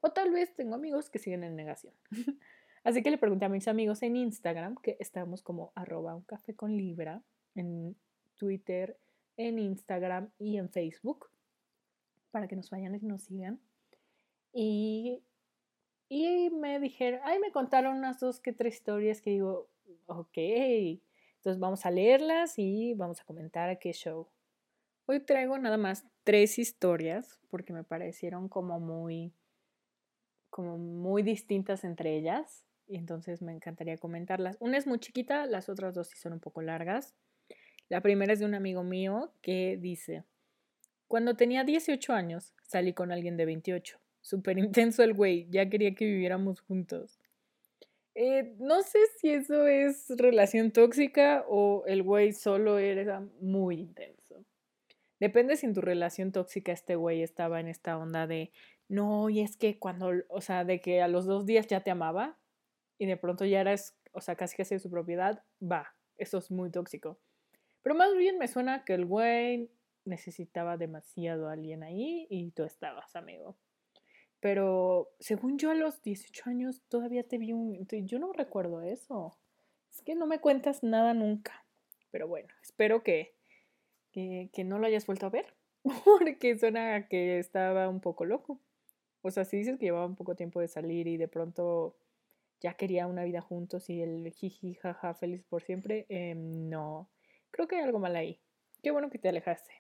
O 0.00 0.11
tal 0.12 0.31
vez 0.31 0.55
tengo 0.55 0.75
amigos 0.75 1.09
que 1.09 1.19
siguen 1.19 1.45
en 1.45 1.57
negación. 1.57 1.95
Así 2.85 3.02
que 3.02 3.11
le 3.11 3.19
pregunté 3.19 3.47
a 3.47 3.49
mis 3.49 3.66
amigos 3.66 4.02
en 4.02 4.16
Instagram, 4.16 4.76
que 4.76 4.97
estamos 5.00 5.43
como 5.43 5.73
arroba 5.75 6.14
un 6.14 6.23
café 6.23 6.55
con 6.55 6.76
libra, 6.76 7.23
en 7.55 7.97
Twitter, 8.37 8.99
en 9.37 9.59
Instagram 9.59 10.31
y 10.38 10.59
en 10.59 10.71
Facebook, 10.71 11.31
para 12.31 12.49
que 12.49 12.57
nos 12.57 12.71
vayan 12.71 12.95
y 12.95 12.99
nos 13.00 13.25
sigan. 13.25 13.61
Y, 14.52 15.23
y 16.09 16.50
me 16.50 16.81
dijeron, 16.81 17.21
ay, 17.25 17.38
me 17.38 17.52
contaron 17.52 17.97
unas 17.97 18.21
dos 18.21 18.40
que 18.40 18.52
tres 18.52 18.76
historias 18.76 19.21
que 19.21 19.31
digo, 19.31 19.69
ok, 20.07 20.38
entonces 21.37 21.61
vamos 21.61 21.87
a 21.87 21.90
leerlas 21.90 22.59
y 22.59 22.95
vamos 22.95 23.21
a 23.21 23.25
comentar 23.25 23.69
a 23.69 23.76
qué 23.76 23.93
show. 23.93 24.28
Hoy 25.07 25.21
traigo 25.21 25.59
nada 25.59 25.76
más 25.76 26.05
tres 26.25 26.59
historias 26.59 27.38
porque 27.49 27.73
me 27.73 27.85
parecieron 27.85 28.49
como 28.49 28.81
muy, 28.81 29.33
como 30.50 30.78
muy 30.78 31.23
distintas 31.23 31.85
entre 31.85 32.16
ellas 32.16 32.64
y 32.88 32.97
entonces 32.97 33.43
me 33.43 33.52
encantaría 33.52 33.99
comentarlas. 33.99 34.57
Una 34.59 34.78
es 34.78 34.87
muy 34.87 34.99
chiquita, 34.99 35.47
las 35.47 35.69
otras 35.69 35.95
dos 35.95 36.09
sí 36.09 36.16
son 36.16 36.33
un 36.33 36.40
poco 36.40 36.62
largas. 36.62 37.14
La 37.88 38.00
primera 38.00 38.33
es 38.33 38.40
de 38.40 38.47
un 38.47 38.55
amigo 38.55 38.83
mío 38.83 39.33
que 39.43 39.78
dice, 39.81 40.25
cuando 41.07 41.37
tenía 41.37 41.62
18 41.62 42.12
años 42.12 42.52
salí 42.62 42.93
con 42.93 43.12
alguien 43.12 43.37
de 43.37 43.47
28. 43.47 43.99
Súper 44.21 44.59
intenso 44.59 45.02
el 45.02 45.14
güey, 45.14 45.47
ya 45.50 45.69
quería 45.69 45.95
que 45.95 46.05
viviéramos 46.05 46.61
juntos. 46.61 47.21
Eh, 48.14 48.55
no 48.59 48.83
sé 48.83 48.99
si 49.19 49.31
eso 49.31 49.66
es 49.66 50.07
relación 50.16 50.73
tóxica 50.73 51.45
o 51.49 51.85
el 51.87 52.02
güey 52.02 52.33
solo 52.33 52.78
era 52.78 53.21
muy 53.40 53.78
intenso. 53.78 54.43
Depende 55.21 55.57
si 55.57 55.66
en 55.66 55.75
tu 55.75 55.81
relación 55.81 56.33
tóxica 56.33 56.73
este 56.73 56.97
güey 56.97 57.23
estaba 57.23 57.61
en 57.61 57.69
esta 57.69 57.97
onda 57.99 58.26
de, 58.26 58.52
no, 58.88 59.31
y 59.31 59.40
es 59.40 59.57
que 59.57 59.78
cuando, 59.78 60.11
o 60.28 60.40
sea, 60.40 60.64
de 60.64 60.81
que 60.81 61.02
a 61.02 61.09
los 61.09 61.26
dos 61.26 61.47
días 61.47 61.66
ya 61.66 61.83
te 61.83 61.90
amaba 61.90 62.38
y 62.99 63.07
de 63.07 63.16
pronto 63.16 63.45
ya 63.45 63.61
eras, 63.61 63.95
o 64.12 64.21
sea, 64.21 64.35
casi 64.35 64.57
casi 64.57 64.75
de 64.75 64.81
su 64.81 64.90
propiedad, 64.90 65.45
va, 65.62 65.95
eso 66.16 66.38
es 66.38 66.50
muy 66.50 66.71
tóxico. 66.71 67.19
Pero 67.87 67.95
más 67.95 68.16
bien 68.16 68.37
me 68.37 68.49
suena 68.49 68.85
que 68.85 68.95
el 68.95 69.07
güey 69.07 69.71
necesitaba 70.05 70.76
demasiado 70.76 71.49
a 71.49 71.52
alguien 71.52 71.85
ahí 71.85 72.26
y 72.28 72.50
tú 72.50 72.64
estabas, 72.64 73.14
amigo. 73.14 73.57
Pero 74.40 75.12
según 75.21 75.57
yo 75.57 75.71
a 75.71 75.75
los 75.76 76.02
18 76.02 76.50
años 76.50 76.83
todavía 76.88 77.23
te 77.28 77.38
vi 77.38 77.52
un... 77.52 77.87
Yo 77.87 78.19
no 78.19 78.33
recuerdo 78.33 78.83
eso. 78.83 79.38
Es 79.88 80.02
que 80.02 80.16
no 80.16 80.26
me 80.26 80.40
cuentas 80.40 80.83
nada 80.83 81.14
nunca. 81.14 81.64
Pero 82.11 82.26
bueno, 82.26 82.49
espero 82.61 83.05
que, 83.05 83.37
que, 84.11 84.64
no 84.64 84.81
lo 84.81 84.88
hayas 84.88 85.07
vuelto 85.07 85.26
a 85.26 85.31
ver. 85.31 85.55
Porque 86.05 86.59
suena 86.59 87.07
que 87.07 87.38
estaba 87.38 87.88
un 87.88 88.00
poco 88.00 88.25
loco. 88.25 88.59
O 89.23 89.31
sea, 89.31 89.45
si 89.45 89.59
dices 89.59 89.78
que 89.78 89.85
llevaba 89.85 90.07
un 90.07 90.16
poco 90.16 90.35
tiempo 90.35 90.59
de 90.59 90.66
salir 90.66 91.07
y 91.07 91.19
de 91.19 91.28
pronto 91.28 91.97
ya 92.61 92.75
quería 92.75 93.07
una 93.07 93.23
vida 93.23 93.43
juntos 93.43 93.88
y 93.90 94.02
el 94.02 94.33
jiji, 94.33 94.75
jaja, 94.75 95.14
feliz 95.14 95.45
por 95.45 95.62
siempre, 95.62 96.05
eh, 96.09 96.35
no. 96.35 97.09
Creo 97.56 97.68
que 97.68 97.76
hay 97.76 97.82
algo 97.82 97.98
mal 97.98 98.14
ahí. 98.14 98.38
Qué 98.82 98.90
bueno 98.90 99.08
que 99.08 99.18
te 99.18 99.30
alejaste. 99.30 99.72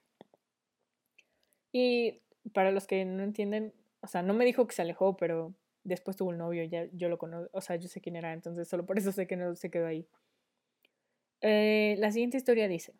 Y 1.72 2.22
para 2.54 2.70
los 2.70 2.86
que 2.86 3.04
no 3.04 3.22
entienden, 3.22 3.74
o 4.00 4.06
sea, 4.06 4.22
no 4.22 4.32
me 4.32 4.46
dijo 4.46 4.66
que 4.66 4.74
se 4.74 4.80
alejó, 4.80 5.18
pero 5.18 5.54
después 5.84 6.16
tuvo 6.16 6.30
un 6.30 6.38
novio, 6.38 6.64
ya 6.64 6.86
yo 6.94 7.10
lo 7.10 7.18
conozco, 7.18 7.50
o 7.52 7.60
sea, 7.60 7.76
yo 7.76 7.86
sé 7.88 8.00
quién 8.00 8.16
era, 8.16 8.32
entonces 8.32 8.66
solo 8.66 8.86
por 8.86 8.96
eso 8.96 9.12
sé 9.12 9.26
que 9.26 9.36
no 9.36 9.54
se 9.56 9.70
quedó 9.70 9.86
ahí. 9.86 10.08
Eh, 11.42 11.96
la 11.98 12.10
siguiente 12.12 12.38
historia 12.38 12.66
dice, 12.66 12.94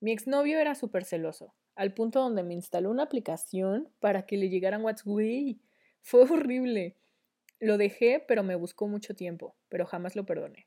mi 0.00 0.10
exnovio 0.10 0.58
era 0.58 0.74
súper 0.74 1.04
celoso, 1.04 1.54
al 1.76 1.94
punto 1.94 2.18
donde 2.18 2.42
me 2.42 2.54
instaló 2.54 2.90
una 2.90 3.04
aplicación 3.04 3.92
para 4.00 4.26
que 4.26 4.36
le 4.36 4.48
llegaran 4.48 4.82
WhatsApp. 4.82 5.06
Fue 6.02 6.22
horrible. 6.22 6.96
Lo 7.60 7.78
dejé, 7.78 8.18
pero 8.26 8.42
me 8.42 8.56
buscó 8.56 8.88
mucho 8.88 9.14
tiempo, 9.14 9.54
pero 9.68 9.86
jamás 9.86 10.16
lo 10.16 10.26
perdoné. 10.26 10.66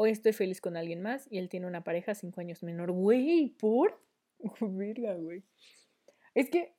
Hoy 0.00 0.10
estoy 0.10 0.32
feliz 0.32 0.60
con 0.60 0.76
alguien 0.76 1.02
más 1.02 1.26
y 1.28 1.38
él 1.38 1.48
tiene 1.48 1.66
una 1.66 1.82
pareja 1.82 2.14
cinco 2.14 2.40
años 2.40 2.62
menor. 2.62 2.92
Güey, 2.92 3.48
¿por? 3.58 4.00
Verga, 4.60 5.14
güey. 5.14 5.42
Es 6.36 6.48
que 6.50 6.72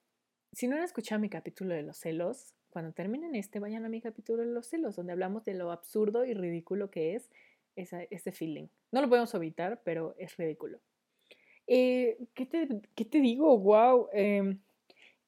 si 0.53 0.69
no 0.69 0.77
han 0.77 0.83
escuchado 0.83 1.19
mi 1.19 1.27
capítulo 1.27 1.73
de 1.73 1.83
los 1.83 1.97
celos, 1.97 2.53
cuando 2.69 2.93
terminen 2.93 3.35
este, 3.35 3.59
vayan 3.59 3.83
a 3.83 3.89
mi 3.89 3.99
capítulo 3.99 4.43
de 4.43 4.53
los 4.53 4.67
celos, 4.67 4.95
donde 4.95 5.11
hablamos 5.11 5.43
de 5.43 5.53
lo 5.53 5.73
absurdo 5.73 6.23
y 6.23 6.33
ridículo 6.33 6.91
que 6.91 7.15
es 7.15 7.29
ese 7.75 8.31
feeling. 8.31 8.67
No 8.93 9.01
lo 9.01 9.09
podemos 9.09 9.33
evitar, 9.33 9.81
pero 9.83 10.15
es 10.17 10.37
ridículo. 10.37 10.79
Eh, 11.67 12.19
¿qué, 12.33 12.45
te, 12.45 13.19
digo? 13.19 13.59
Wow. 13.59 14.07
Em, 14.13 14.59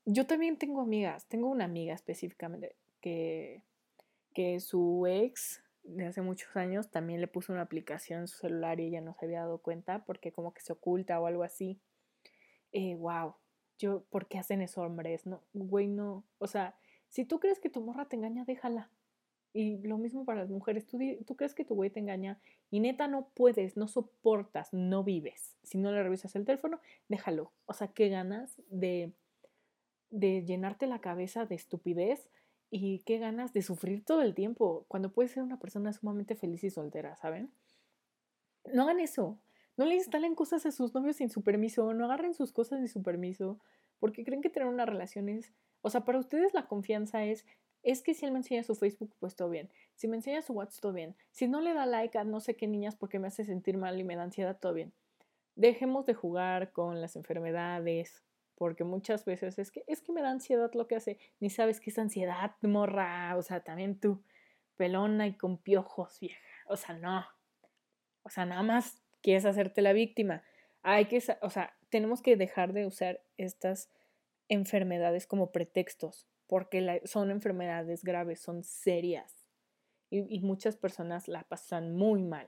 yo 0.06 0.26
también 0.26 0.56
tengo 0.56 0.80
amigas. 0.80 1.28
Tengo 1.28 1.50
una 1.50 1.66
amiga 1.66 1.94
específicamente 1.94 2.74
que, 3.02 3.64
que 4.34 4.62
su 4.62 5.06
ex 5.08 5.62
de 5.84 6.06
hace 6.06 6.22
muchos 6.22 6.56
años 6.56 6.92
también 6.92 7.22
le 7.22 7.28
puso 7.28 7.54
una 7.54 7.64
aplicación 7.64 8.22
en 8.22 8.28
su 8.28 8.38
celular 8.38 8.80
y 8.80 8.88
ella 8.88 9.02
no 9.02 9.14
se 9.14 9.26
había 9.26 9.42
dado 9.42 9.60
cuenta 9.60 10.06
porque 10.06 10.32
como 10.32 10.54
que 10.54 10.62
se 10.62 10.74
oculta 10.74 11.20
o 11.20 11.28
algo 11.28 11.44
así. 11.44 11.80
Eh, 12.72 12.96
wow 12.96 13.36
yo, 13.82 14.04
¿por 14.10 14.28
qué 14.28 14.38
hacen 14.38 14.62
eso 14.62 14.82
hombres? 14.82 15.26
No, 15.26 15.42
güey, 15.54 15.88
no. 15.88 16.24
O 16.38 16.48
sea, 16.48 16.76
si 17.10 17.26
tú 17.26 17.40
crees 17.40 17.60
que 17.60 17.70
tu 17.70 17.82
morra 17.82 18.08
te 18.08 18.16
engaña, 18.16 18.46
déjala. 18.46 18.90
Y 19.54 19.80
lo 19.80 19.98
mismo 19.98 20.24
para 20.24 20.42
las 20.42 20.50
mujeres. 20.50 20.86
Tú, 20.86 21.00
tú 21.26 21.36
crees 21.36 21.54
que 21.54 21.66
tu 21.66 21.76
güey 21.76 21.90
te 21.90 22.00
engaña 22.00 22.40
y 22.70 22.80
neta 22.80 23.08
no 23.08 23.30
puedes, 23.34 23.76
no 23.76 23.88
soportas, 23.88 24.72
no 24.72 25.04
vives. 25.04 25.58
Si 25.64 25.78
no 25.78 25.92
le 25.92 26.04
revisas 26.04 26.36
el 26.36 26.46
teléfono, 26.46 26.80
déjalo. 27.10 27.52
O 27.66 27.74
sea, 27.74 27.88
qué 27.90 28.08
ganas 28.08 28.62
de, 28.70 29.12
de 30.10 30.46
llenarte 30.46 30.88
la 30.88 31.02
cabeza 31.02 31.46
de 31.46 31.56
estupidez 31.56 32.30
y 32.72 33.00
qué 33.00 33.20
ganas 33.20 33.52
de 33.54 33.62
sufrir 33.62 34.04
todo 34.06 34.22
el 34.22 34.34
tiempo 34.34 34.86
cuando 34.88 35.12
puedes 35.12 35.32
ser 35.32 35.44
una 35.44 35.60
persona 35.60 35.92
sumamente 35.92 36.36
feliz 36.36 36.64
y 36.64 36.70
soltera, 36.70 37.18
¿saben? 37.18 37.52
No 38.74 38.84
hagan 38.84 39.02
eso. 39.02 39.38
No 39.76 39.86
le 39.86 39.96
instalen 39.96 40.36
cosas 40.36 40.66
a 40.66 40.72
sus 40.72 40.94
novios 40.94 41.18
sin 41.18 41.30
su 41.30 41.44
permiso, 41.44 41.94
no 41.94 42.06
agarren 42.06 42.34
sus 42.34 42.54
cosas 42.54 42.80
sin 42.80 42.88
su 42.88 43.04
permiso, 43.04 43.60
porque 44.00 44.24
creen 44.24 44.42
que 44.42 44.50
tener 44.50 44.70
una 44.70 44.86
relación 44.86 45.28
es, 45.28 45.54
o 45.82 45.90
sea, 45.90 46.06
para 46.06 46.20
ustedes 46.20 46.54
la 46.54 46.68
confianza 46.68 47.26
es, 47.26 47.46
es 47.84 48.02
que 48.02 48.14
si 48.14 48.26
él 48.26 48.32
me 48.32 48.40
enseña 48.40 48.64
su 48.64 48.76
Facebook, 48.76 49.14
pues 49.20 49.36
todo 49.36 49.50
bien. 49.50 49.70
Si 49.96 50.08
me 50.08 50.16
enseña 50.16 50.42
su 50.42 50.54
WhatsApp, 50.54 50.82
todo 50.82 50.94
bien. 50.94 51.16
Si 51.32 51.48
no 51.48 51.60
le 51.60 51.74
da 51.74 51.86
like 51.86 52.18
a 52.18 52.24
no 52.24 52.40
sé 52.40 52.56
qué 52.56 52.68
niñas 52.68 52.96
porque 52.96 53.20
me 53.20 53.28
hace 53.28 53.44
sentir 53.44 53.78
mal 53.78 54.00
y 54.00 54.04
me 54.04 54.16
da 54.16 54.24
ansiedad, 54.24 54.58
todo 54.60 54.74
bien. 54.74 54.94
Dejemos 55.56 56.06
de 56.06 56.14
jugar 56.14 56.72
con 56.72 57.02
las 57.02 57.16
enfermedades, 57.16 58.24
porque 58.62 58.84
muchas 58.84 59.26
veces 59.26 59.58
es 59.58 59.72
que 59.72 59.84
es 59.88 60.04
que 60.04 60.12
me 60.12 60.22
da 60.22 60.30
ansiedad 60.30 60.70
lo 60.76 60.88
que 60.88 60.96
hace, 60.96 61.18
ni 61.40 61.50
sabes 61.50 61.80
qué 61.80 61.90
es 61.90 61.98
ansiedad, 61.98 62.52
morra, 62.62 63.36
o 63.36 63.42
sea, 63.42 63.64
también 63.64 64.00
tú 64.00 64.22
pelona 64.76 65.26
y 65.26 65.34
con 65.34 65.58
piojos, 65.58 66.20
vieja. 66.20 66.40
O 66.68 66.78
sea, 66.78 66.96
no. 66.96 67.26
O 68.22 68.30
sea, 68.30 68.46
nada 68.46 68.62
más 68.62 69.02
quieres 69.24 69.46
hacerte 69.46 69.82
la 69.82 69.94
víctima. 69.94 70.44
Hay 70.84 71.06
que, 71.06 71.24
o 71.42 71.50
sea, 71.50 71.76
tenemos 71.90 72.22
que 72.22 72.36
dejar 72.38 72.72
de 72.72 72.86
usar 72.86 73.24
estas 73.36 73.90
enfermedades 74.48 75.26
como 75.26 75.52
pretextos, 75.52 76.28
porque 76.46 77.02
son 77.06 77.32
enfermedades 77.32 78.04
graves, 78.04 78.42
son 78.42 78.64
serias 78.64 79.48
y, 80.12 80.40
muchas 80.42 80.78
personas 80.78 81.28
la 81.28 81.46
pasan 81.46 81.96
muy 81.96 82.22
mal. 82.22 82.48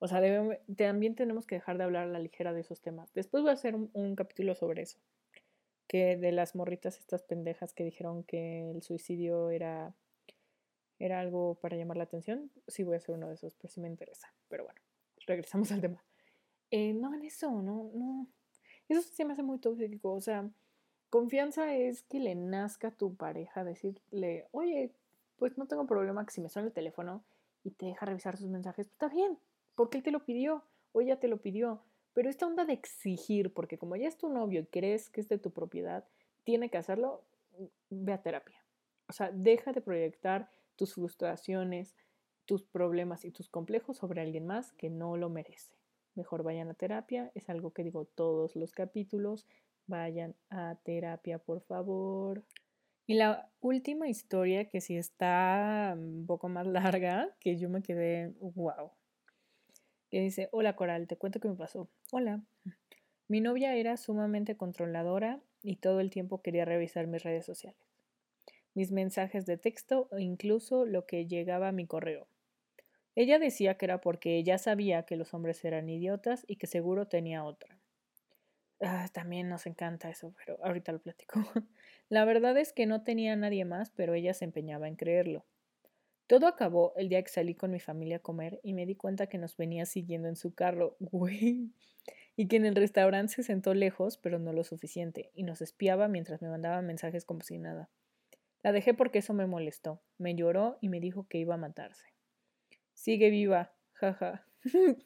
O 0.00 0.06
sea, 0.06 0.20
también 0.76 1.14
tenemos 1.14 1.46
que 1.46 1.54
dejar 1.54 1.78
de 1.78 1.84
hablar 1.84 2.08
a 2.08 2.10
la 2.10 2.18
ligera 2.18 2.52
de 2.52 2.60
esos 2.60 2.82
temas. 2.82 3.10
Después 3.14 3.42
voy 3.42 3.52
a 3.52 3.54
hacer 3.54 3.74
un, 3.74 4.16
capítulo 4.16 4.54
sobre 4.54 4.82
eso, 4.82 4.98
que 5.90 6.16
de 6.16 6.30
las 6.30 6.54
morritas 6.54 6.98
estas 7.00 7.24
pendejas 7.24 7.74
que 7.74 7.82
dijeron 7.82 8.22
que 8.22 8.70
el 8.70 8.82
suicidio 8.82 9.50
era, 9.50 9.92
era 11.00 11.18
algo 11.18 11.56
para 11.56 11.76
llamar 11.76 11.96
la 11.96 12.04
atención. 12.04 12.52
Sí 12.68 12.84
voy 12.84 12.94
a 12.94 12.98
hacer 12.98 13.16
uno 13.16 13.26
de 13.26 13.34
esos, 13.34 13.56
pero 13.56 13.68
sí 13.68 13.80
me 13.80 13.88
interesa. 13.88 14.32
Pero 14.48 14.64
bueno 14.64 14.80
regresamos 15.26 15.72
al 15.72 15.80
tema. 15.80 16.02
Eh, 16.70 16.92
no 16.92 17.08
hagan 17.08 17.24
eso, 17.24 17.50
no, 17.62 17.90
no. 17.94 18.26
Eso 18.88 19.02
se 19.02 19.24
me 19.24 19.32
hace 19.32 19.42
muy 19.42 19.58
tóxico. 19.58 20.12
O 20.12 20.20
sea, 20.20 20.48
confianza 21.08 21.74
es 21.74 22.02
que 22.02 22.20
le 22.20 22.34
nazca 22.34 22.88
a 22.88 22.96
tu 22.96 23.14
pareja 23.14 23.64
decirle, 23.64 24.46
oye, 24.52 24.92
pues 25.36 25.56
no 25.56 25.66
tengo 25.66 25.86
problema 25.86 26.24
que 26.26 26.32
si 26.32 26.40
me 26.40 26.48
suena 26.48 26.68
el 26.68 26.74
teléfono 26.74 27.24
y 27.64 27.70
te 27.70 27.86
deja 27.86 28.06
revisar 28.06 28.36
sus 28.36 28.48
mensajes, 28.48 28.86
pues 28.86 28.92
está 28.92 29.08
bien, 29.08 29.38
porque 29.74 29.98
él 29.98 30.04
te 30.04 30.10
lo 30.10 30.24
pidió 30.24 30.64
o 30.92 31.00
ella 31.00 31.18
te 31.18 31.28
lo 31.28 31.40
pidió. 31.40 31.82
Pero 32.12 32.28
esta 32.28 32.46
onda 32.46 32.64
de 32.64 32.72
exigir, 32.72 33.52
porque 33.52 33.78
como 33.78 33.96
ya 33.96 34.08
es 34.08 34.16
tu 34.16 34.28
novio 34.28 34.60
y 34.60 34.66
crees 34.66 35.10
que 35.10 35.20
es 35.20 35.28
de 35.28 35.38
tu 35.38 35.52
propiedad, 35.52 36.04
tiene 36.44 36.70
que 36.70 36.78
hacerlo, 36.78 37.22
ve 37.88 38.12
a 38.12 38.22
terapia. 38.22 38.64
O 39.08 39.12
sea, 39.12 39.30
deja 39.32 39.72
de 39.72 39.80
proyectar 39.80 40.50
tus 40.76 40.94
frustraciones, 40.94 41.94
tus 42.46 42.64
problemas 42.64 43.24
y 43.24 43.30
tus 43.30 43.48
complejos 43.48 43.98
sobre 43.98 44.20
alguien 44.20 44.46
más 44.46 44.72
que 44.72 44.90
no 44.90 45.16
lo 45.16 45.28
merece. 45.28 45.74
Mejor 46.14 46.42
vayan 46.42 46.68
a 46.68 46.74
terapia, 46.74 47.30
es 47.34 47.48
algo 47.48 47.72
que 47.72 47.84
digo 47.84 48.04
todos 48.04 48.56
los 48.56 48.72
capítulos. 48.72 49.46
Vayan 49.86 50.34
a 50.50 50.76
terapia, 50.82 51.38
por 51.38 51.60
favor. 51.62 52.44
Y 53.06 53.14
la 53.14 53.50
última 53.60 54.08
historia, 54.08 54.68
que 54.68 54.80
sí 54.80 54.96
está 54.96 55.94
un 55.96 56.26
poco 56.26 56.48
más 56.48 56.66
larga, 56.96 57.28
que 57.40 57.56
yo 57.56 57.68
me 57.68 57.82
quedé, 57.82 58.32
wow. 58.40 58.92
Que 60.10 60.20
dice, 60.20 60.48
hola 60.50 60.74
Coral, 60.74 61.06
te 61.06 61.16
cuento 61.16 61.38
qué 61.38 61.48
me 61.48 61.54
pasó. 61.54 61.88
Hola. 62.10 62.42
Mi 63.28 63.40
novia 63.40 63.76
era 63.76 63.96
sumamente 63.96 64.56
controladora 64.56 65.40
y 65.62 65.76
todo 65.76 66.00
el 66.00 66.10
tiempo 66.10 66.42
quería 66.42 66.64
revisar 66.64 67.06
mis 67.06 67.22
redes 67.22 67.46
sociales, 67.46 67.80
mis 68.74 68.90
mensajes 68.90 69.46
de 69.46 69.56
texto 69.56 70.08
o 70.10 70.18
incluso 70.18 70.84
lo 70.84 71.06
que 71.06 71.28
llegaba 71.28 71.68
a 71.68 71.72
mi 71.72 71.86
correo. 71.86 72.26
Ella 73.14 73.38
decía 73.38 73.76
que 73.76 73.84
era 73.86 74.00
porque 74.00 74.36
ella 74.36 74.58
sabía 74.58 75.04
que 75.04 75.16
los 75.16 75.32
hombres 75.32 75.64
eran 75.64 75.88
idiotas 75.88 76.44
y 76.48 76.56
que 76.56 76.66
seguro 76.66 77.06
tenía 77.06 77.44
otra. 77.44 77.78
Ah, 78.80 79.08
también 79.12 79.48
nos 79.48 79.66
encanta 79.66 80.10
eso, 80.10 80.34
pero 80.38 80.58
ahorita 80.64 80.90
lo 80.90 81.00
platico. 81.00 81.38
La 82.08 82.24
verdad 82.24 82.56
es 82.56 82.72
que 82.72 82.86
no 82.86 83.04
tenía 83.04 83.36
nadie 83.36 83.64
más, 83.64 83.90
pero 83.90 84.14
ella 84.14 84.34
se 84.34 84.44
empeñaba 84.44 84.88
en 84.88 84.96
creerlo. 84.96 85.44
Todo 86.30 86.46
acabó 86.46 86.92
el 86.94 87.08
día 87.08 87.20
que 87.24 87.28
salí 87.28 87.56
con 87.56 87.72
mi 87.72 87.80
familia 87.80 88.18
a 88.18 88.20
comer 88.20 88.60
y 88.62 88.72
me 88.72 88.86
di 88.86 88.94
cuenta 88.94 89.26
que 89.26 89.36
nos 89.36 89.56
venía 89.56 89.84
siguiendo 89.84 90.28
en 90.28 90.36
su 90.36 90.54
carro, 90.54 90.96
güey, 91.00 91.72
y 92.36 92.46
que 92.46 92.54
en 92.54 92.66
el 92.66 92.76
restaurante 92.76 93.34
se 93.34 93.42
sentó 93.42 93.74
lejos, 93.74 94.16
pero 94.16 94.38
no 94.38 94.52
lo 94.52 94.62
suficiente, 94.62 95.32
y 95.34 95.42
nos 95.42 95.60
espiaba 95.60 96.06
mientras 96.06 96.40
me 96.40 96.48
mandaba 96.48 96.82
mensajes 96.82 97.24
como 97.24 97.40
si 97.40 97.58
nada. 97.58 97.90
La 98.62 98.70
dejé 98.70 98.94
porque 98.94 99.18
eso 99.18 99.34
me 99.34 99.48
molestó. 99.48 100.00
Me 100.18 100.36
lloró 100.36 100.78
y 100.80 100.88
me 100.88 101.00
dijo 101.00 101.26
que 101.26 101.38
iba 101.38 101.54
a 101.54 101.58
matarse. 101.58 102.06
Sigue 102.94 103.30
viva, 103.30 103.74
jaja. 103.94 104.46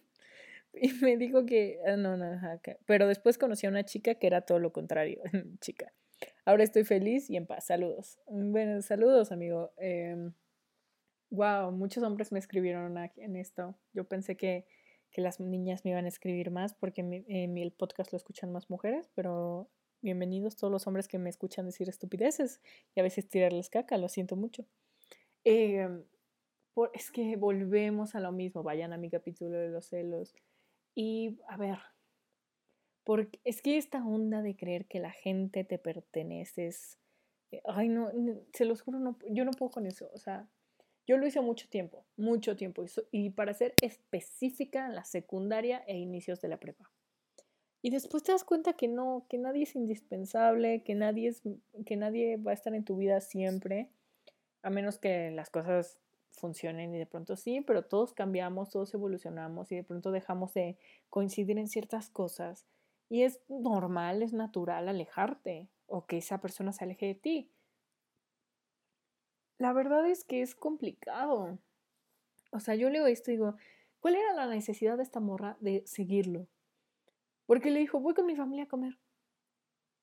y 0.74 0.92
me 1.00 1.16
dijo 1.16 1.46
que, 1.46 1.80
ah, 1.86 1.96
no, 1.96 2.18
no, 2.18 2.38
pero 2.84 3.08
después 3.08 3.38
conocí 3.38 3.66
a 3.66 3.70
una 3.70 3.84
chica 3.84 4.16
que 4.16 4.26
era 4.26 4.42
todo 4.42 4.58
lo 4.58 4.74
contrario, 4.74 5.22
chica. 5.62 5.90
Ahora 6.44 6.64
estoy 6.64 6.84
feliz 6.84 7.30
y 7.30 7.38
en 7.38 7.46
paz. 7.46 7.64
Saludos. 7.64 8.18
Bueno, 8.26 8.82
saludos, 8.82 9.32
amigo. 9.32 9.72
Wow, 11.34 11.72
muchos 11.72 12.02
hombres 12.04 12.30
me 12.30 12.38
escribieron 12.38 12.96
en 13.16 13.36
esto. 13.36 13.74
Yo 13.92 14.04
pensé 14.04 14.36
que, 14.36 14.66
que, 15.10 15.20
las 15.20 15.40
niñas 15.40 15.84
me 15.84 15.90
iban 15.90 16.04
a 16.04 16.08
escribir 16.08 16.50
más 16.50 16.74
porque 16.74 17.02
mi, 17.02 17.24
el 17.28 17.72
podcast 17.72 18.12
lo 18.12 18.16
escuchan 18.16 18.52
más 18.52 18.70
mujeres, 18.70 19.10
pero 19.14 19.68
bienvenidos 20.00 20.56
todos 20.56 20.72
los 20.72 20.86
hombres 20.86 21.08
que 21.08 21.18
me 21.18 21.30
escuchan 21.30 21.66
decir 21.66 21.88
estupideces 21.88 22.60
y 22.94 23.00
a 23.00 23.02
veces 23.02 23.28
tirarles 23.28 23.68
caca, 23.68 23.98
lo 23.98 24.08
siento 24.08 24.36
mucho. 24.36 24.64
Em, 25.42 26.04
es 26.92 27.10
que 27.10 27.36
volvemos 27.36 28.14
a 28.14 28.20
lo 28.20 28.30
mismo, 28.30 28.62
vayan 28.62 28.92
a 28.92 28.96
mi 28.96 29.10
capítulo 29.10 29.58
de 29.58 29.70
los 29.70 29.86
celos. 29.86 30.34
Y 30.94 31.40
a 31.48 31.56
ver, 31.56 31.78
porque 33.02 33.40
es 33.42 33.60
que 33.60 33.76
esta 33.76 34.06
onda 34.06 34.40
de 34.40 34.56
creer 34.56 34.86
que 34.86 35.00
la 35.00 35.10
gente 35.10 35.64
te 35.64 35.78
pertenece 35.78 36.68
es... 36.68 36.98
Eh, 37.50 37.60
ay, 37.64 37.88
no, 37.88 38.10
se 38.52 38.64
los 38.64 38.82
juro, 38.82 39.00
no, 39.00 39.18
yo 39.30 39.44
no 39.44 39.50
puedo 39.50 39.70
con 39.70 39.86
eso. 39.86 40.10
O 40.14 40.18
sea, 40.18 40.48
yo 41.06 41.18
lo 41.18 41.26
hice 41.26 41.40
mucho 41.40 41.68
tiempo, 41.68 42.04
mucho 42.16 42.56
tiempo. 42.56 42.84
Y, 43.10 43.30
para 43.30 43.54
ser 43.54 43.76
específica, 43.80 44.86
en 44.86 44.94
la 44.94 45.04
secundaria 45.04 45.84
e 45.86 45.96
inicios 45.96 46.40
de 46.40 46.48
la 46.48 46.58
prepa. 46.58 46.90
Y 47.82 47.90
después 47.90 48.22
te 48.22 48.32
das 48.32 48.44
cuenta 48.44 48.72
que 48.72 48.88
no, 48.88 49.26
que 49.28 49.36
nadie 49.36 49.64
es 49.64 49.76
indispensable, 49.76 50.82
que 50.82 50.94
nadie, 50.94 51.28
es, 51.28 51.42
que 51.84 51.96
nadie 51.96 52.38
va 52.38 52.52
a 52.52 52.54
estar 52.54 52.74
en 52.74 52.84
tu 52.84 52.96
vida 52.96 53.20
siempre, 53.20 53.90
a 54.62 54.70
menos 54.70 54.98
que 54.98 55.30
las 55.30 55.50
cosas 55.50 56.00
funcionen 56.30 56.94
y 56.94 56.98
de 56.98 57.06
pronto 57.06 57.36
sí, 57.36 57.60
pero 57.60 57.84
todos 57.84 58.12
cambiamos, 58.12 58.70
todos 58.70 58.92
evolucionamos 58.94 59.70
y 59.70 59.76
de 59.76 59.84
pronto 59.84 60.10
dejamos 60.10 60.54
de 60.54 60.78
coincidir 61.10 61.58
en 61.58 61.68
ciertas 61.68 62.08
cosas 62.08 62.66
y 63.08 63.22
es 63.22 63.40
normal, 63.48 64.22
es 64.22 64.32
natural 64.32 64.88
alejarte 64.88 65.68
o 65.86 66.06
que 66.06 66.18
esa 66.18 66.40
persona 66.40 66.72
se 66.72 66.84
aleje 66.84 67.06
de 67.06 67.14
ti. 67.14 67.50
La 69.58 69.72
verdad 69.72 70.06
es 70.08 70.24
que 70.24 70.42
es 70.42 70.54
complicado. 70.54 71.58
O 72.50 72.60
sea, 72.60 72.74
yo 72.74 72.90
leo 72.90 73.06
esto 73.06 73.30
y 73.30 73.34
digo, 73.34 73.56
¿cuál 74.00 74.16
era 74.16 74.32
la 74.34 74.46
necesidad 74.46 74.96
de 74.96 75.02
esta 75.02 75.20
morra 75.20 75.56
de 75.60 75.82
seguirlo? 75.86 76.46
Porque 77.46 77.70
le 77.70 77.80
dijo, 77.80 78.00
voy 78.00 78.14
con 78.14 78.26
mi 78.26 78.36
familia 78.36 78.64
a 78.64 78.68
comer. 78.68 78.98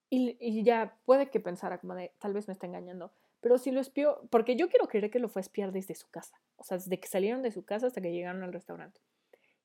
Y, 0.10 0.64
ya 0.64 1.00
puede 1.06 1.30
que 1.30 1.40
pensara 1.40 1.80
como 1.80 1.96
de, 1.96 2.14
tal 2.20 2.34
vez 2.34 2.48
me 2.48 2.54
está 2.54 2.68
engañando. 2.68 3.14
Pero 3.40 3.58
si 3.58 3.72
lo 3.72 3.80
espió, 3.80 4.28
porque 4.30 4.58
yo 4.58 4.70
quiero 4.70 4.88
creer 4.88 5.10
que 5.10 5.20
lo 5.20 5.30
fue 5.30 5.40
a 5.40 5.44
espiar 5.44 5.72
desde 5.72 5.96
su 5.96 6.10
casa, 6.10 6.40
o 6.58 6.64
sea, 6.64 6.78
desde 6.78 7.00
que 7.00 7.08
salieron 7.08 7.42
de 7.42 7.52
su 7.52 7.64
casa 7.64 7.88
hasta 7.88 8.02
que 8.02 8.12
llegaron 8.12 8.44
al 8.44 8.52
restaurante. 8.54 9.00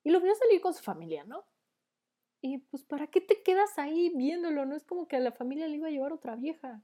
Y 0.03 0.09
lo 0.09 0.21
vio 0.21 0.33
salir 0.35 0.61
con 0.61 0.73
su 0.73 0.81
familia, 0.81 1.25
¿no? 1.25 1.43
Y 2.41 2.59
pues, 2.59 2.83
¿para 2.83 3.07
qué 3.07 3.19
te 3.19 3.43
quedas 3.43 3.77
ahí 3.77 4.09
viéndolo? 4.15 4.65
No 4.65 4.75
es 4.75 4.85
como 4.85 5.07
que 5.07 5.17
a 5.17 5.19
la 5.19 5.33
familia 5.33 5.67
le 5.67 5.75
iba 5.75 5.87
a 5.87 5.91
llevar 5.91 6.13
otra 6.13 6.35
vieja. 6.37 6.81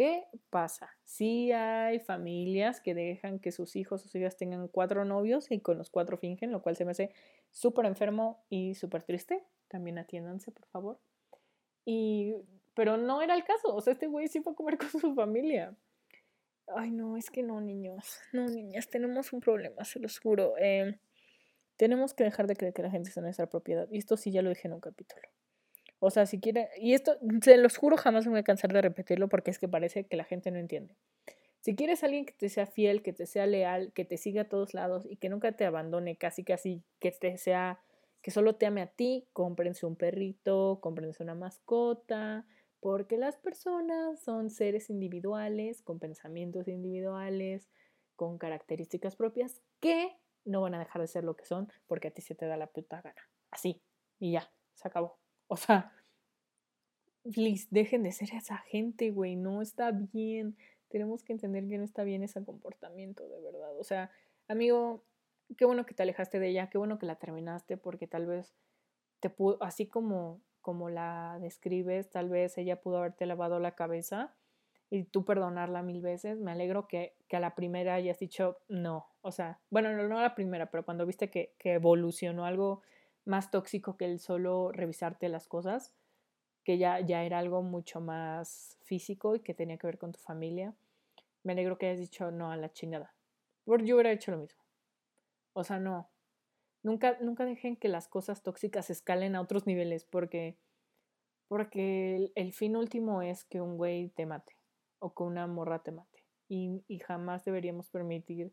¿Qué 0.00 0.24
pasa? 0.48 0.88
Sí 1.04 1.52
hay 1.52 1.98
familias 2.00 2.80
que 2.80 2.94
dejan 2.94 3.38
que 3.38 3.52
sus 3.52 3.76
hijos 3.76 4.00
o 4.00 4.04
sus 4.04 4.14
hijas 4.14 4.34
tengan 4.34 4.66
cuatro 4.66 5.04
novios 5.04 5.50
y 5.50 5.60
con 5.60 5.76
los 5.76 5.90
cuatro 5.90 6.16
fingen, 6.16 6.50
lo 6.52 6.62
cual 6.62 6.74
se 6.74 6.86
me 6.86 6.92
hace 6.92 7.12
súper 7.50 7.84
enfermo 7.84 8.42
y 8.48 8.74
súper 8.76 9.02
triste. 9.02 9.44
También 9.68 9.98
atiéndanse, 9.98 10.52
por 10.52 10.64
favor. 10.68 10.98
Y, 11.84 12.34
pero 12.72 12.96
no 12.96 13.20
era 13.20 13.34
el 13.34 13.44
caso. 13.44 13.76
O 13.76 13.82
sea, 13.82 13.92
este 13.92 14.06
güey 14.06 14.28
sí 14.28 14.40
fue 14.40 14.54
a 14.54 14.56
comer 14.56 14.78
con 14.78 14.88
su 14.88 15.14
familia. 15.14 15.76
Ay, 16.74 16.92
no, 16.92 17.18
es 17.18 17.30
que 17.30 17.42
no, 17.42 17.60
niños. 17.60 18.20
No, 18.32 18.46
niñas, 18.46 18.88
tenemos 18.88 19.34
un 19.34 19.40
problema, 19.40 19.84
se 19.84 20.00
los 20.00 20.18
juro. 20.18 20.54
Em, 20.56 20.98
tenemos 21.76 22.14
que 22.14 22.24
dejar 22.24 22.46
de 22.46 22.56
creer 22.56 22.72
que 22.72 22.80
la 22.80 22.90
gente 22.90 23.10
es 23.10 23.16
nuestra 23.18 23.50
propiedad. 23.50 23.86
Y 23.90 23.98
esto 23.98 24.16
sí 24.16 24.32
ya 24.32 24.40
lo 24.40 24.48
dije 24.48 24.66
en 24.66 24.72
un 24.72 24.80
capítulo. 24.80 25.28
O 26.00 26.10
sea, 26.10 26.26
si 26.26 26.40
quiere, 26.40 26.70
y 26.78 26.94
esto, 26.94 27.16
se 27.42 27.56
los 27.58 27.76
juro, 27.76 27.96
jamás 27.96 28.24
me 28.24 28.32
voy 28.32 28.40
a 28.40 28.44
cansar 28.44 28.72
de 28.72 28.80
repetirlo 28.80 29.28
porque 29.28 29.50
es 29.50 29.58
que 29.58 29.68
parece 29.68 30.04
que 30.04 30.16
la 30.16 30.24
gente 30.24 30.50
no 30.50 30.58
entiende. 30.58 30.96
Si 31.60 31.76
quieres 31.76 32.02
alguien 32.02 32.24
que 32.24 32.32
te 32.32 32.48
sea 32.48 32.66
fiel, 32.66 33.02
que 33.02 33.12
te 33.12 33.26
sea 33.26 33.46
leal, 33.46 33.92
que 33.92 34.06
te 34.06 34.16
siga 34.16 34.42
a 34.42 34.48
todos 34.48 34.72
lados 34.72 35.06
y 35.08 35.16
que 35.16 35.28
nunca 35.28 35.52
te 35.52 35.66
abandone, 35.66 36.16
casi 36.16 36.42
casi 36.42 36.82
que 37.00 37.12
te 37.12 37.36
sea, 37.36 37.80
que 38.22 38.30
solo 38.30 38.56
te 38.56 38.64
ame 38.64 38.80
a 38.80 38.86
ti, 38.86 39.28
cómprense 39.34 39.84
un 39.84 39.94
perrito, 39.94 40.78
cómprense 40.80 41.22
una 41.22 41.34
mascota, 41.34 42.46
porque 42.80 43.18
las 43.18 43.36
personas 43.36 44.20
son 44.22 44.48
seres 44.48 44.88
individuales, 44.88 45.82
con 45.82 45.98
pensamientos 45.98 46.66
individuales, 46.66 47.68
con 48.16 48.38
características 48.38 49.16
propias, 49.16 49.60
que 49.80 50.16
no 50.46 50.62
van 50.62 50.74
a 50.74 50.78
dejar 50.78 51.02
de 51.02 51.08
ser 51.08 51.24
lo 51.24 51.36
que 51.36 51.44
son 51.44 51.70
porque 51.86 52.08
a 52.08 52.10
ti 52.10 52.22
se 52.22 52.34
te 52.34 52.46
da 52.46 52.56
la 52.56 52.68
puta 52.68 53.02
gana. 53.02 53.28
Así. 53.50 53.82
Y 54.18 54.32
ya, 54.32 54.50
se 54.74 54.88
acabó. 54.88 55.19
O 55.50 55.56
sea, 55.56 55.92
please, 57.34 57.66
dejen 57.70 58.04
de 58.04 58.12
ser 58.12 58.32
esa 58.34 58.58
gente, 58.58 59.10
güey. 59.10 59.34
No 59.34 59.62
está 59.62 59.90
bien. 59.90 60.56
Tenemos 60.88 61.24
que 61.24 61.32
entender 61.32 61.66
que 61.66 61.76
no 61.76 61.84
está 61.84 62.04
bien 62.04 62.22
ese 62.22 62.44
comportamiento, 62.44 63.28
de 63.28 63.40
verdad. 63.40 63.76
O 63.76 63.82
sea, 63.82 64.12
amigo, 64.46 65.04
qué 65.58 65.64
bueno 65.64 65.86
que 65.86 65.94
te 65.94 66.04
alejaste 66.04 66.38
de 66.38 66.50
ella, 66.50 66.70
qué 66.70 66.78
bueno 66.78 67.00
que 67.00 67.06
la 67.06 67.16
terminaste, 67.16 67.76
porque 67.76 68.06
tal 68.06 68.26
vez 68.26 68.54
te 69.18 69.28
pudo, 69.28 69.60
así 69.60 69.86
como 69.86 70.40
como 70.60 70.90
la 70.90 71.38
describes, 71.40 72.10
tal 72.10 72.28
vez 72.28 72.56
ella 72.58 72.80
pudo 72.80 72.98
haberte 72.98 73.26
lavado 73.26 73.58
la 73.58 73.74
cabeza 73.74 74.34
y 74.90 75.04
tú 75.04 75.24
perdonarla 75.24 75.82
mil 75.82 76.00
veces. 76.00 76.38
Me 76.38 76.52
alegro 76.52 76.86
que, 76.86 77.16
a 77.32 77.40
la 77.40 77.54
primera 77.54 77.94
hayas 77.94 78.18
dicho 78.18 78.58
no. 78.68 79.08
O 79.22 79.32
sea, 79.32 79.58
bueno, 79.70 79.92
no, 79.96 80.06
no 80.06 80.18
a 80.18 80.22
la 80.22 80.34
primera, 80.34 80.70
pero 80.70 80.84
cuando 80.84 81.06
viste 81.06 81.30
que, 81.30 81.54
que 81.58 81.72
evolucionó 81.72 82.44
algo 82.44 82.82
más 83.24 83.50
tóxico 83.50 83.96
que 83.96 84.06
el 84.06 84.18
solo 84.18 84.72
revisarte 84.72 85.28
las 85.28 85.46
cosas, 85.46 85.94
que 86.64 86.78
ya, 86.78 87.00
ya 87.00 87.22
era 87.24 87.38
algo 87.38 87.62
mucho 87.62 88.00
más 88.00 88.78
físico 88.82 89.36
y 89.36 89.40
que 89.40 89.54
tenía 89.54 89.78
que 89.78 89.86
ver 89.86 89.98
con 89.98 90.12
tu 90.12 90.20
familia. 90.20 90.74
Me 91.42 91.52
alegro 91.52 91.78
que 91.78 91.86
hayas 91.86 92.00
dicho 92.00 92.30
no 92.30 92.50
a 92.50 92.56
la 92.56 92.72
chingada. 92.72 93.14
Porque 93.64 93.86
yo 93.86 93.96
hubiera 93.96 94.12
hecho 94.12 94.30
lo 94.30 94.38
mismo. 94.38 94.62
O 95.52 95.64
sea, 95.64 95.78
no, 95.78 96.10
Nunca, 96.82 97.18
nunca 97.20 97.44
dejen 97.44 97.76
que 97.76 97.88
las 97.88 98.08
cosas 98.08 98.42
tóxicas 98.42 98.88
escalen 98.88 99.36
a 99.36 99.42
otros 99.42 99.66
niveles 99.66 100.04
porque, 100.04 100.56
porque 101.46 102.32
el, 102.34 102.52
fin 102.54 102.74
último 102.76 103.20
es 103.20 103.44
que 103.44 103.60
un 103.60 103.76
güey 103.76 104.08
te 104.08 104.24
mate 104.24 104.56
o 104.98 105.14
que 105.14 105.22
una 105.22 105.46
morra 105.46 105.82
te 105.82 105.92
mate. 105.92 106.24
Y, 106.48 106.82
y, 106.88 106.98
jamás 106.98 107.44
deberíamos 107.44 107.90
permitir 107.90 108.52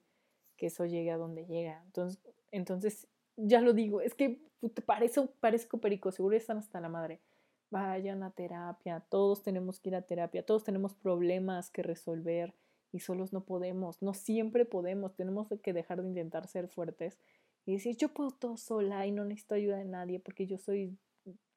que 0.57 0.67
eso 0.67 0.85
llegue 0.85 1.11
a 1.11 1.17
donde 1.17 1.45
llega. 1.45 1.81
Entonces, 1.85 2.21
entonces 2.51 3.07
ya 3.37 3.61
lo 3.61 3.73
digo, 3.73 4.01
es 4.01 4.13
que 4.13 4.41
parezco, 4.85 5.27
parezco 5.39 5.77
perico, 5.79 6.11
seguro 6.11 6.35
están 6.35 6.57
hasta 6.57 6.81
la 6.81 6.89
madre. 6.89 7.21
Vayan 7.69 8.23
a 8.23 8.31
terapia, 8.31 9.01
todos 9.09 9.43
tenemos 9.43 9.79
que 9.79 9.89
ir 9.89 9.95
a 9.95 10.01
terapia, 10.01 10.45
todos 10.45 10.63
tenemos 10.63 10.95
problemas 10.95 11.69
que 11.69 11.83
resolver 11.83 12.53
y 12.91 12.99
solos 12.99 13.33
no 13.33 13.43
podemos, 13.43 14.01
no 14.01 14.13
siempre 14.13 14.65
podemos, 14.65 15.15
tenemos 15.15 15.49
que 15.61 15.73
dejar 15.73 16.01
de 16.01 16.07
intentar 16.07 16.47
ser 16.47 16.67
fuertes 16.67 17.19
y 17.65 17.73
decir, 17.73 17.97
yo 17.97 18.09
puedo 18.13 18.31
todo 18.31 18.57
sola 18.57 19.05
y 19.05 19.11
no 19.11 19.25
necesito 19.25 19.55
ayuda 19.55 19.77
de 19.77 19.85
nadie 19.85 20.19
porque 20.19 20.47
yo 20.47 20.57
soy 20.57 20.97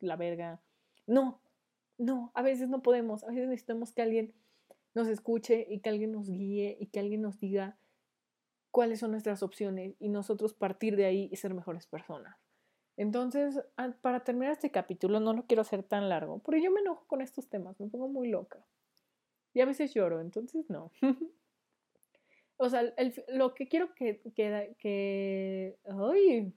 la 0.01 0.17
verga. 0.17 0.61
No, 1.07 1.41
no, 1.99 2.33
a 2.35 2.43
veces 2.43 2.69
no 2.69 2.83
podemos, 2.83 3.23
a 3.25 3.29
veces 3.29 3.49
necesitamos 3.49 3.93
que 3.93 4.03
alguien 4.03 4.35
nos 4.95 5.07
escuche 5.07 5.67
y 5.71 5.79
que 5.79 5.91
alguien 5.91 6.11
nos 6.13 6.29
guíe 6.29 6.77
y 6.81 6.87
que 6.87 6.99
alguien 6.99 7.23
nos 7.23 7.39
diga 7.39 7.77
cuáles 8.71 9.01
son 9.01 9.11
nuestras 9.11 9.43
opciones 9.43 9.95
y 9.99 10.09
nosotros 10.09 10.55
partir 10.55 10.97
de 10.97 11.07
ahí 11.07 11.29
y 11.31 11.37
ser 11.37 11.55
mejores 11.55 11.87
personas. 11.87 12.37
Entonces, 12.97 13.59
para 14.03 14.25
terminar 14.25 14.53
este 14.53 14.71
capítulo, 14.71 15.21
no 15.21 15.33
lo 15.33 15.47
quiero 15.47 15.63
hacer 15.63 15.83
tan 15.83 16.09
largo, 16.09 16.39
porque 16.41 16.63
yo 16.63 16.71
me 16.71 16.81
enojo 16.81 17.07
con 17.07 17.23
estos 17.23 17.49
temas, 17.49 17.81
me 17.81 17.89
pongo 17.89 18.09
muy 18.09 18.29
loca. 18.29 18.65
Y 19.55 19.61
a 19.61 19.67
veces 19.67 19.95
lloro, 19.95 20.21
entonces 20.21 20.69
no. 20.69 20.93
O 22.63 22.69
sea, 22.69 22.83
lo 23.29 23.55
que 23.55 23.69
quiero 23.69 23.95
que, 23.95 24.21
que. 24.35 25.79
¡Ay! 25.87 26.53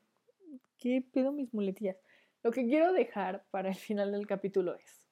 ¿Qué 0.78 1.02
pido 1.13 1.32
mis 1.32 1.54
muletillas? 1.54 1.95
Lo 2.43 2.52
que 2.52 2.65
quiero 2.65 2.91
dejar 2.91 3.45
para 3.52 3.69
el 3.69 3.76
final 3.76 4.12
del 4.12 4.28
capítulo 4.28 4.76
es, 4.76 5.08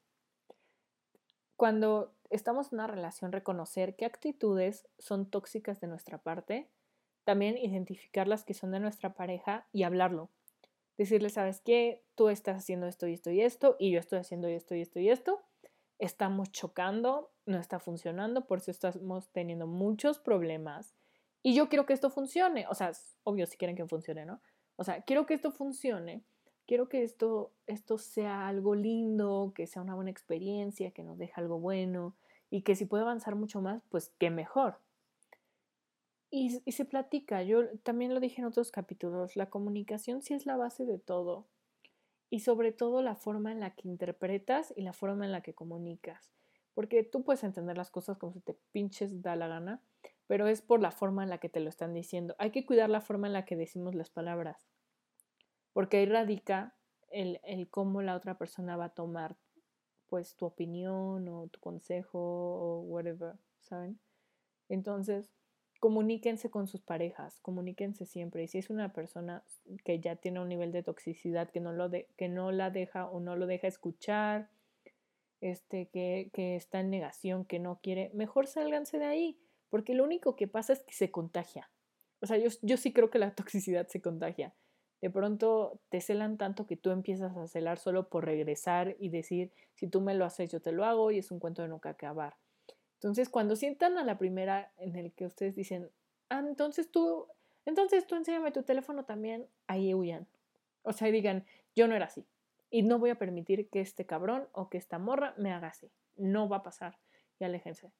cuando 1.55 2.13
estamos 2.29 2.73
en 2.73 2.79
una 2.79 2.87
relación, 2.87 3.31
reconocer 3.31 3.95
qué 3.95 4.03
actitudes 4.03 4.85
son 4.99 5.29
tóxicas 5.29 5.79
de 5.79 5.87
nuestra 5.87 6.17
parte, 6.17 6.69
también 7.23 7.57
identificar 7.57 8.27
las 8.27 8.43
que 8.43 8.53
son 8.53 8.71
de 8.71 8.79
nuestra 8.79 9.13
pareja 9.13 9.67
y 9.71 9.84
hablarlo. 9.84 10.29
Decirle, 10.97 11.29
¿sabes 11.29 11.62
qué? 11.62 12.03
Tú 12.15 12.29
estás 12.29 12.57
haciendo 12.57 12.88
esto 12.88 13.07
y 13.07 13.13
esto 13.13 13.31
y 13.31 13.41
esto, 13.41 13.75
y 13.79 13.91
yo 13.91 13.99
estoy 13.99 14.19
haciendo 14.19 14.47
esto 14.47 14.75
y 14.75 14.81
esto 14.81 14.99
y 14.99 15.10
esto. 15.10 15.41
Estamos 15.99 16.51
chocando, 16.51 17.31
no 17.45 17.57
está 17.60 17.79
funcionando, 17.79 18.45
por 18.45 18.60
eso 18.60 18.71
estamos 18.71 19.29
teniendo 19.29 19.67
muchos 19.67 20.19
problemas. 20.19 20.95
Y 21.43 21.55
yo 21.55 21.69
quiero 21.69 21.86
que 21.86 21.93
esto 21.93 22.10
funcione. 22.10 22.65
O 22.69 22.75
sea, 22.75 22.91
obvio 23.23 23.45
si 23.45 23.57
quieren 23.57 23.75
que 23.75 23.88
funcione, 23.88 24.25
¿no? 24.25 24.41
O 24.75 24.84
sea, 24.84 25.01
quiero 25.01 25.25
que 25.25 25.34
esto 25.34 25.51
funcione. 25.51 26.23
Quiero 26.67 26.88
que 26.88 27.03
esto, 27.03 27.51
esto 27.67 27.97
sea 27.97 28.47
algo 28.47 28.75
lindo, 28.75 29.51
que 29.55 29.67
sea 29.67 29.81
una 29.81 29.95
buena 29.95 30.12
experiencia, 30.12 30.91
que 30.91 31.03
nos 31.03 31.17
deje 31.17 31.34
algo 31.36 31.60
bueno 31.60 32.15
y 32.49 32.62
que 32.62 32.75
si 32.75 32.86
puede 32.86 33.03
avanzar 33.03 33.36
mucho 33.36 33.62
más, 33.62 33.84
pues 33.89 34.12
qué 34.19 34.29
mejor. 34.29 34.77
Y, 36.33 36.61
se 36.71 36.85
platica, 36.85 37.43
yo 37.43 37.77
también 37.79 38.13
lo 38.13 38.21
dije 38.21 38.39
en 38.39 38.47
otros 38.47 38.71
capítulos, 38.71 39.35
la 39.35 39.49
comunicación 39.49 40.21
sí 40.21 40.33
es 40.33 40.45
la 40.45 40.55
base 40.55 40.85
de 40.85 40.97
todo. 40.97 41.49
Y 42.29 42.39
sobre 42.39 42.71
todo 42.71 43.01
la 43.01 43.15
forma 43.15 43.51
en 43.51 43.59
la 43.59 43.75
que 43.75 43.89
interpretas 43.89 44.73
y 44.77 44.81
la 44.81 44.93
forma 44.93 45.25
en 45.25 45.33
la 45.33 45.41
que 45.41 45.53
comunicas. 45.53 46.31
Porque 46.73 47.03
tú 47.03 47.25
puedes 47.25 47.43
entender 47.43 47.75
las 47.75 47.91
cosas 47.91 48.17
como 48.17 48.31
si 48.31 48.39
te 48.39 48.57
pinches 48.71 49.21
da 49.21 49.35
la 49.35 49.49
gana, 49.49 49.83
pero 50.27 50.47
es 50.47 50.61
por 50.61 50.79
la 50.79 50.91
forma 50.91 51.23
en 51.23 51.29
la 51.29 51.39
que 51.39 51.49
te 51.49 51.59
lo 51.59 51.67
están 51.67 51.93
diciendo. 51.93 52.33
Hay 52.39 52.51
que 52.51 52.65
cuidar 52.65 52.89
la 52.89 53.01
forma 53.01 53.27
en 53.27 53.33
la 53.33 53.43
que 53.43 53.57
decimos 53.57 53.93
las 53.93 54.09
palabras, 54.09 54.69
porque 55.73 55.97
ahí 55.97 56.05
radica 56.05 56.77
el, 57.09 57.41
el 57.43 57.69
cómo 57.69 58.01
la 58.01 58.15
otra 58.15 58.37
persona 58.37 58.77
va 58.77 58.85
a 58.85 58.93
tomar 58.93 59.35
pues 60.07 60.37
tu 60.37 60.45
opinión 60.45 61.27
o 61.27 61.47
tu 61.49 61.59
consejo 61.59 62.19
o 62.19 62.81
whatever, 62.83 63.35
¿saben? 63.59 63.99
Entonces, 64.69 65.29
comuníquense 65.81 66.51
con 66.51 66.67
sus 66.67 66.79
parejas, 66.79 67.39
comuníquense 67.41 68.05
siempre. 68.05 68.43
Y 68.43 68.47
si 68.47 68.59
es 68.59 68.69
una 68.69 68.93
persona 68.93 69.43
que 69.83 69.99
ya 69.99 70.15
tiene 70.15 70.39
un 70.39 70.47
nivel 70.47 70.71
de 70.71 70.83
toxicidad, 70.83 71.49
que 71.49 71.59
no, 71.59 71.73
lo 71.73 71.89
de, 71.89 72.07
que 72.17 72.29
no 72.29 72.51
la 72.51 72.69
deja 72.69 73.09
o 73.09 73.19
no 73.19 73.35
lo 73.35 73.47
deja 73.47 73.67
escuchar, 73.67 74.51
este, 75.41 75.87
que, 75.87 76.29
que 76.33 76.55
está 76.55 76.81
en 76.81 76.91
negación, 76.91 77.45
que 77.45 77.57
no 77.57 77.79
quiere, 77.81 78.11
mejor 78.13 78.45
sálganse 78.45 78.99
de 78.99 79.05
ahí, 79.05 79.39
porque 79.69 79.95
lo 79.95 80.03
único 80.03 80.35
que 80.35 80.47
pasa 80.47 80.73
es 80.73 80.81
que 80.81 80.93
se 80.93 81.09
contagia. 81.09 81.71
O 82.21 82.27
sea, 82.27 82.37
yo, 82.37 82.49
yo 82.61 82.77
sí 82.77 82.93
creo 82.93 83.09
que 83.09 83.17
la 83.17 83.31
toxicidad 83.35 83.87
se 83.87 84.03
contagia. 84.03 84.53
De 85.01 85.09
pronto 85.09 85.81
te 85.89 85.99
celan 85.99 86.37
tanto 86.37 86.67
que 86.67 86.77
tú 86.77 86.91
empiezas 86.91 87.35
a 87.35 87.47
celar 87.47 87.79
solo 87.79 88.07
por 88.07 88.23
regresar 88.23 88.95
y 88.99 89.09
decir, 89.09 89.51
si 89.73 89.87
tú 89.87 89.99
me 89.99 90.13
lo 90.13 90.25
haces, 90.25 90.51
yo 90.51 90.61
te 90.61 90.73
lo 90.73 90.85
hago 90.85 91.09
y 91.09 91.17
es 91.17 91.31
un 91.31 91.39
cuento 91.39 91.63
de 91.63 91.69
nunca 91.69 91.89
acabar. 91.89 92.35
Entonces, 93.01 93.29
cuando 93.29 93.55
sientan 93.55 93.97
a 93.97 94.03
la 94.03 94.19
primera 94.19 94.71
en 94.77 94.95
el 94.95 95.11
que 95.11 95.25
ustedes 95.25 95.55
dicen, 95.55 95.89
ah, 96.29 96.43
entonces 96.47 96.91
tú, 96.91 97.25
entonces 97.65 98.05
tú 98.05 98.13
enséñame 98.13 98.51
tu 98.51 98.61
teléfono 98.61 99.05
también, 99.05 99.47
ahí 99.65 99.95
huyan. 99.95 100.27
O 100.83 100.93
sea, 100.93 101.07
digan, 101.07 101.43
yo 101.75 101.87
no 101.87 101.95
era 101.95 102.05
así. 102.05 102.27
Y 102.69 102.83
no 102.83 102.99
voy 102.99 103.09
a 103.09 103.17
permitir 103.17 103.67
que 103.69 103.81
este 103.81 104.05
cabrón 104.05 104.47
o 104.51 104.69
que 104.69 104.77
esta 104.77 104.99
morra 104.99 105.33
me 105.35 105.51
haga 105.51 105.69
así. 105.69 105.89
No 106.15 106.47
va 106.47 106.57
a 106.57 106.63
pasar. 106.63 106.99
Y 107.39 107.43
aléjense. 107.43 107.91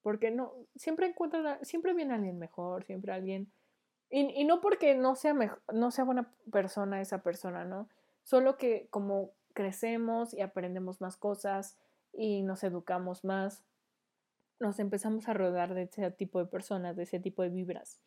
Porque 0.00 0.30
no, 0.30 0.54
siempre 0.74 1.06
encuentran, 1.06 1.62
siempre 1.62 1.92
viene 1.92 2.14
alguien 2.14 2.38
mejor, 2.38 2.84
siempre 2.84 3.12
alguien. 3.12 3.52
Y, 4.08 4.20
y 4.40 4.44
no 4.44 4.62
porque 4.62 4.94
no 4.94 5.16
sea, 5.16 5.34
no 5.70 5.90
sea 5.90 6.04
buena 6.04 6.32
persona 6.50 7.02
esa 7.02 7.22
persona, 7.22 7.66
¿no? 7.66 7.90
Solo 8.24 8.56
que 8.56 8.88
como 8.88 9.32
crecemos 9.52 10.32
y 10.32 10.40
aprendemos 10.40 11.02
más 11.02 11.18
cosas 11.18 11.76
y 12.14 12.42
nos 12.42 12.64
educamos 12.64 13.22
más, 13.22 13.62
nos 14.60 14.78
empezamos 14.78 15.28
a 15.28 15.34
rodar 15.34 15.74
de 15.74 15.82
ese 15.82 16.10
tipo 16.10 16.38
de 16.38 16.46
personas, 16.46 16.96
de 16.96 17.04
ese 17.04 17.18
tipo 17.18 17.42
de 17.42 17.48
vibras. 17.48 18.00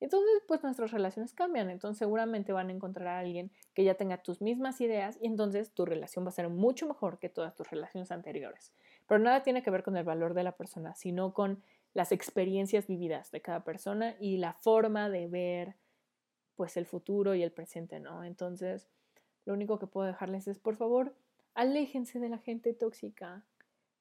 Entonces, 0.00 0.42
pues 0.46 0.62
nuestras 0.62 0.92
relaciones 0.92 1.34
cambian. 1.34 1.70
Entonces, 1.70 1.98
seguramente 1.98 2.52
van 2.52 2.68
a 2.68 2.72
encontrar 2.72 3.08
a 3.08 3.18
alguien 3.18 3.50
que 3.74 3.84
ya 3.84 3.94
tenga 3.94 4.22
tus 4.22 4.40
mismas 4.40 4.80
ideas 4.80 5.18
y 5.20 5.26
entonces 5.26 5.72
tu 5.72 5.84
relación 5.84 6.24
va 6.24 6.28
a 6.28 6.32
ser 6.32 6.48
mucho 6.48 6.86
mejor 6.86 7.18
que 7.18 7.28
todas 7.28 7.54
tus 7.56 7.68
relaciones 7.68 8.12
anteriores. 8.12 8.72
Pero 9.06 9.18
nada 9.18 9.42
tiene 9.42 9.62
que 9.62 9.70
ver 9.70 9.82
con 9.82 9.96
el 9.96 10.04
valor 10.04 10.34
de 10.34 10.44
la 10.44 10.52
persona, 10.52 10.94
sino 10.94 11.34
con 11.34 11.62
las 11.94 12.12
experiencias 12.12 12.86
vividas 12.86 13.32
de 13.32 13.40
cada 13.40 13.64
persona 13.64 14.14
y 14.20 14.36
la 14.36 14.52
forma 14.52 15.10
de 15.10 15.26
ver 15.26 15.74
pues 16.54 16.76
el 16.76 16.86
futuro 16.86 17.34
y 17.34 17.42
el 17.42 17.52
presente, 17.52 18.00
¿no? 18.00 18.24
Entonces, 18.24 18.88
lo 19.46 19.54
único 19.54 19.78
que 19.78 19.86
puedo 19.86 20.06
dejarles 20.06 20.46
es, 20.48 20.58
por 20.58 20.76
favor, 20.76 21.14
aléjense 21.54 22.18
de 22.18 22.28
la 22.28 22.38
gente 22.38 22.74
tóxica, 22.74 23.44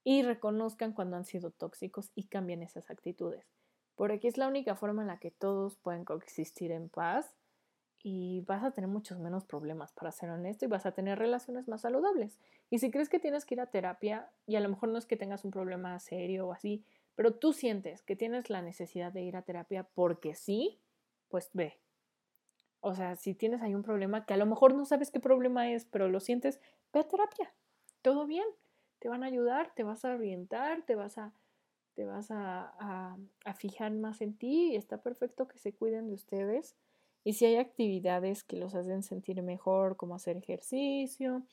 y 0.09 0.23
reconozcan 0.23 0.93
cuando 0.93 1.17
han 1.17 1.25
sido 1.25 1.51
tóxicos 1.51 2.13
y 2.15 2.27
cambien 2.27 2.63
esas 2.63 2.89
actitudes. 2.89 3.45
Porque 3.97 4.29
es 4.29 4.37
la 4.37 4.47
única 4.47 4.73
forma 4.73 5.01
en 5.01 5.09
la 5.09 5.19
que 5.19 5.31
todos 5.31 5.75
pueden 5.75 6.05
coexistir 6.05 6.71
en 6.71 6.87
paz 6.87 7.35
y 8.01 8.39
vas 8.47 8.63
a 8.63 8.71
tener 8.71 8.89
muchos 8.89 9.19
menos 9.19 9.43
problemas, 9.43 9.91
para 9.91 10.13
ser 10.13 10.29
honesto, 10.29 10.63
y 10.63 10.69
vas 10.69 10.85
a 10.85 10.93
tener 10.93 11.19
relaciones 11.19 11.67
más 11.67 11.81
saludables. 11.81 12.39
Y 12.69 12.79
si 12.79 12.89
crees 12.89 13.09
que 13.09 13.19
tienes 13.19 13.43
que 13.43 13.55
ir 13.55 13.59
a 13.59 13.65
terapia, 13.65 14.31
y 14.45 14.55
a 14.55 14.61
lo 14.61 14.69
mejor 14.69 14.87
no 14.87 14.97
es 14.97 15.05
que 15.05 15.17
tengas 15.17 15.43
un 15.43 15.51
problema 15.51 15.99
serio 15.99 16.47
o 16.47 16.53
así, 16.53 16.85
pero 17.15 17.35
tú 17.35 17.51
sientes 17.51 18.01
que 18.01 18.15
tienes 18.15 18.49
la 18.49 18.61
necesidad 18.61 19.11
de 19.11 19.23
ir 19.23 19.35
a 19.35 19.41
terapia 19.41 19.89
porque 19.93 20.35
sí, 20.35 20.79
pues 21.27 21.49
ve. 21.51 21.81
O 22.79 22.95
sea, 22.95 23.17
si 23.17 23.33
tienes 23.33 23.61
ahí 23.61 23.75
un 23.75 23.83
problema 23.83 24.25
que 24.25 24.35
a 24.35 24.37
lo 24.37 24.45
mejor 24.45 24.73
no 24.73 24.85
sabes 24.85 25.11
qué 25.11 25.19
problema 25.19 25.69
es, 25.69 25.83
pero 25.83 26.07
lo 26.07 26.21
sientes, 26.21 26.61
ve 26.93 27.01
a 27.01 27.07
terapia. 27.09 27.53
Todo 28.01 28.25
bien 28.25 28.45
te 28.99 29.09
van 29.09 29.23
a 29.23 29.27
ayudar, 29.27 29.73
te 29.75 29.83
vas 29.83 30.05
a 30.05 30.13
orientar, 30.13 30.83
te 30.83 30.95
vas 30.95 31.17
a, 31.17 31.33
te 31.95 32.05
vas 32.05 32.31
a, 32.31 33.17
a, 33.45 33.53
fijar 33.53 33.91
más 33.91 34.21
en 34.21 34.37
ti 34.37 34.73
y 34.73 34.75
está 34.75 35.01
perfecto 35.01 35.47
que 35.47 35.57
se 35.57 35.73
cuiden 35.73 36.07
de 36.07 36.15
ustedes. 36.15 36.75
Y 37.23 37.33
si 37.33 37.45
hay 37.45 37.57
actividades 37.57 38.43
que 38.43 38.57
los 38.57 38.75
hacen 38.75 39.03
sentir 39.03 39.41
mejor, 39.41 39.97
como 39.97 40.15
hacer 40.15 40.37
ejercicio 40.37 41.43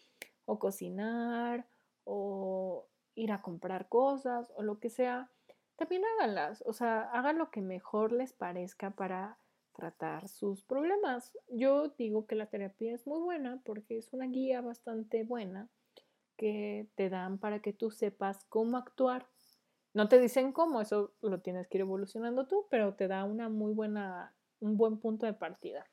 o 0.45 0.59
cocinar 0.59 1.67
o 2.05 2.87
ir 3.15 3.33
a 3.33 3.43
comprar 3.43 3.89
cosas 3.89 4.53
o 4.57 4.63
lo 4.63 4.79
que 4.79 4.91
sea, 4.91 5.31
también 5.77 6.03
háganlas. 6.05 6.63
O 6.67 6.73
sea, 6.73 7.11
hagan 7.13 7.39
lo 7.39 7.51
que 7.51 7.61
mejor 7.61 8.13
les 8.13 8.33
parezca 8.33 8.91
para 8.91 9.39
tratar 9.75 10.29
sus 10.29 10.63
problemas. 10.63 11.33
Yo 11.49 11.89
digo 11.89 12.27
que 12.27 12.37
la 12.37 12.47
terapia 12.47 12.95
es 12.95 13.07
muy 13.07 13.21
buena 13.21 13.61
porque 13.65 13.99
es 13.99 14.13
una 14.13 14.27
guía 14.27 14.61
bastante 14.61 15.25
buena 15.25 15.69
que 16.37 16.89
te 16.95 17.09
dan 17.09 17.39
para 17.39 17.61
que 17.61 17.73
tú 17.73 17.91
sepas 17.91 18.45
cómo 18.49 18.77
actuar. 18.77 19.27
No 19.93 20.09
te 20.09 20.19
dicen 20.19 20.53
cómo, 20.53 20.81
eso 20.81 21.15
lo 21.21 21.41
tienes 21.41 21.69
que 21.69 21.79
ir 21.79 21.83
evolucionando 21.83 22.47
tú, 22.47 22.67
pero 22.71 22.95
te 22.95 23.09
da 23.09 23.25
una 23.25 23.49
muy 23.49 23.73
buena, 23.73 24.35
un 24.61 24.77
buen 24.77 24.99
punto 24.99 25.27
de 25.27 25.35
partida. 25.35 25.87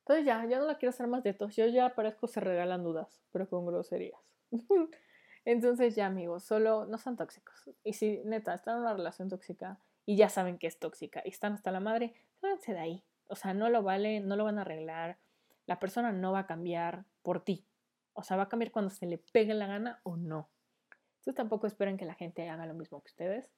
Entonces 0.00 0.26
ya, 0.26 0.44
ya 0.46 0.58
no 0.58 0.66
la 0.66 0.78
quiero 0.78 0.90
hacer 0.90 1.06
más 1.06 1.22
de 1.22 1.32
tos. 1.32 1.54
Yo 1.54 1.66
ya 1.66 1.94
parezco 1.94 2.26
se 2.26 2.40
regalan 2.40 2.82
dudas, 2.82 3.22
pero 3.30 3.48
con 3.48 3.66
groserías. 3.66 4.20
Entonces 5.44 5.94
ya 5.94 6.06
amigos, 6.06 6.44
solo 6.44 6.86
no 6.86 6.98
son 6.98 7.16
tóxicos. 7.16 7.70
Y 7.84 7.92
si 7.92 8.20
neta 8.24 8.54
están 8.54 8.76
en 8.76 8.80
una 8.82 8.94
relación 8.94 9.28
tóxica 9.28 9.78
y 10.04 10.16
ya 10.16 10.28
saben 10.28 10.58
que 10.58 10.66
es 10.66 10.78
tóxica 10.78 11.22
y 11.24 11.30
están 11.30 11.52
hasta 11.52 11.70
la 11.70 11.80
madre, 11.80 12.14
sálganse 12.40 12.74
de 12.74 12.80
ahí. 12.80 13.04
O 13.28 13.36
sea, 13.36 13.54
no 13.54 13.70
lo 13.70 13.82
vale, 13.82 14.20
no 14.20 14.36
lo 14.36 14.44
van 14.44 14.58
a 14.58 14.62
arreglar. 14.62 15.18
La 15.66 15.78
persona 15.78 16.12
no 16.12 16.32
va 16.32 16.40
a 16.40 16.46
cambiar 16.46 17.04
por 17.22 17.44
ti. 17.44 17.64
O 18.14 18.22
sea, 18.22 18.36
va 18.36 18.44
a 18.44 18.48
cambiar 18.48 18.72
cuando 18.72 18.90
se 18.90 19.06
le 19.06 19.18
pegue 19.18 19.54
la 19.54 19.66
gana 19.66 20.00
o 20.02 20.16
no. 20.16 20.48
Entonces 21.14 21.34
tampoco 21.34 21.66
esperen 21.66 21.96
que 21.96 22.04
la 22.04 22.14
gente 22.14 22.48
haga 22.48 22.66
lo 22.66 22.74
mismo 22.74 23.00
que 23.00 23.08
ustedes, 23.08 23.48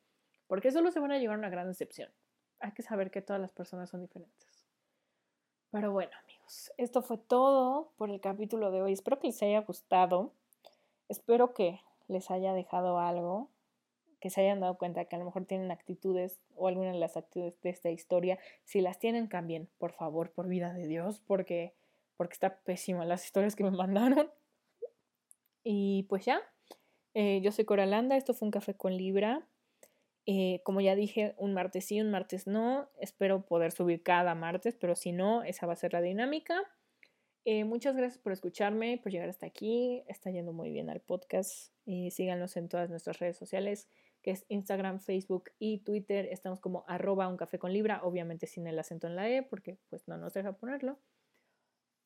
porque 0.46 0.70
solo 0.70 0.90
se 0.90 1.00
van 1.00 1.12
a 1.12 1.18
llevar 1.18 1.38
una 1.38 1.48
gran 1.48 1.66
decepción. 1.66 2.10
Hay 2.60 2.72
que 2.72 2.82
saber 2.82 3.10
que 3.10 3.22
todas 3.22 3.40
las 3.40 3.52
personas 3.52 3.90
son 3.90 4.02
diferentes. 4.02 4.66
Pero 5.70 5.90
bueno, 5.90 6.12
amigos, 6.22 6.72
esto 6.76 7.02
fue 7.02 7.18
todo 7.18 7.90
por 7.96 8.10
el 8.10 8.20
capítulo 8.20 8.70
de 8.70 8.82
hoy. 8.82 8.92
Espero 8.92 9.18
que 9.18 9.26
les 9.28 9.42
haya 9.42 9.60
gustado. 9.62 10.32
Espero 11.08 11.52
que 11.52 11.80
les 12.06 12.30
haya 12.30 12.52
dejado 12.52 12.98
algo, 12.98 13.48
que 14.20 14.30
se 14.30 14.40
hayan 14.40 14.60
dado 14.60 14.78
cuenta 14.78 15.04
que 15.06 15.16
a 15.16 15.18
lo 15.18 15.24
mejor 15.24 15.46
tienen 15.46 15.70
actitudes 15.70 16.40
o 16.54 16.68
algunas 16.68 16.92
de 16.92 17.00
las 17.00 17.16
actitudes 17.16 17.60
de 17.62 17.70
esta 17.70 17.90
historia. 17.90 18.38
Si 18.64 18.80
las 18.80 18.98
tienen, 18.98 19.26
cambien, 19.26 19.68
por 19.78 19.92
favor, 19.92 20.30
por 20.30 20.46
vida 20.46 20.72
de 20.72 20.86
Dios, 20.86 21.20
porque, 21.26 21.74
porque 22.16 22.34
está 22.34 22.58
pésima 22.58 23.04
las 23.04 23.24
historias 23.24 23.56
que 23.56 23.64
me 23.64 23.70
mandaron. 23.76 24.30
Y 25.64 26.05
pues 26.05 26.27
ya, 26.27 26.42
eh, 27.14 27.40
yo 27.42 27.53
soy 27.53 27.64
Coralanda, 27.64 28.16
esto 28.16 28.35
fue 28.35 28.46
un 28.46 28.53
café 28.53 28.74
con 28.74 28.96
Libra. 28.96 29.46
Eh, 30.27 30.61
como 30.64 30.81
ya 30.81 30.96
dije, 30.96 31.35
un 31.38 31.55
martes 31.55 31.87
sí, 31.87 32.00
un 32.00 32.11
martes 32.11 32.46
no. 32.46 32.90
Espero 32.98 33.46
poder 33.46 33.72
subir 33.72 34.03
cada 34.03 34.35
martes, 34.35 34.74
pero 34.74 34.96
si 34.96 35.12
no, 35.12 35.42
esa 35.44 35.66
va 35.66 35.74
a 35.74 35.77
ser 35.77 35.92
la 35.92 36.00
dinámica. 36.00 36.61
Eh, 37.44 37.64
muchas 37.64 37.94
gracias 37.94 38.20
por 38.20 38.33
escucharme, 38.33 38.98
por 38.98 39.12
llegar 39.12 39.29
hasta 39.29 39.46
aquí. 39.46 40.03
Está 40.09 40.31
yendo 40.31 40.53
muy 40.53 40.70
bien 40.70 40.90
al 40.90 41.00
podcast. 41.00 41.72
síganos 42.11 42.57
en 42.57 42.68
todas 42.68 42.90
nuestras 42.90 43.18
redes 43.18 43.37
sociales, 43.37 43.88
que 44.22 44.33
es 44.33 44.44
Instagram, 44.48 44.98
Facebook 45.00 45.50
y 45.59 45.79
Twitter. 45.85 46.27
Estamos 46.31 46.61
como 46.61 46.85
arroba 46.88 47.29
un 47.29 47.37
café 47.37 47.59
con 47.59 47.72
Libra, 47.72 48.00
obviamente 48.03 48.46
sin 48.46 48.66
el 48.66 48.79
acento 48.79 49.07
en 49.07 49.16
la 49.16 49.29
E, 49.31 49.42
porque 49.42 49.79
pues 49.88 50.09
no 50.09 50.16
nos 50.16 50.33
deja 50.33 50.55
ponerlo. 50.55 50.98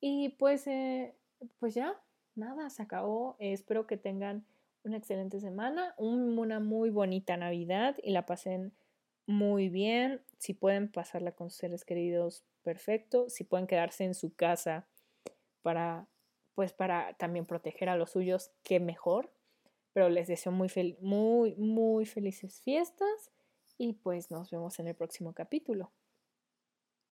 Y 0.01 0.29
pues, 0.37 0.65
pues 1.59 1.73
ya, 1.73 1.97
nada, 2.39 2.69
se 2.69 2.81
acabó. 2.81 3.35
espero 3.39 3.85
que 3.85 3.97
tengan 3.97 4.45
una 4.83 4.97
excelente 4.97 5.39
semana, 5.39 5.93
una 5.97 6.59
muy 6.59 6.89
bonita 6.89 7.37
Navidad 7.37 7.97
y 8.01 8.11
la 8.11 8.25
pasen 8.25 8.73
muy 9.27 9.69
bien. 9.69 10.21
Si 10.37 10.53
pueden 10.53 10.91
pasarla 10.91 11.33
con 11.33 11.49
sus 11.49 11.59
seres 11.59 11.85
queridos, 11.85 12.43
perfecto. 12.63 13.29
Si 13.29 13.43
pueden 13.43 13.67
quedarse 13.67 14.03
en 14.03 14.15
su 14.15 14.33
casa 14.33 14.87
para, 15.61 16.07
pues 16.55 16.73
para 16.73 17.13
también 17.13 17.45
proteger 17.45 17.89
a 17.89 17.97
los 17.97 18.11
suyos, 18.11 18.51
qué 18.63 18.79
mejor. 18.79 19.31
Pero 19.93 20.09
les 20.09 20.27
deseo 20.27 20.51
muy, 20.51 20.69
muy, 21.01 21.55
muy 21.55 22.05
felices 22.05 22.61
fiestas 22.61 23.31
y 23.77 23.93
pues 23.93 24.31
nos 24.31 24.49
vemos 24.49 24.79
en 24.79 24.87
el 24.87 24.95
próximo 24.95 25.33
capítulo. 25.33 25.91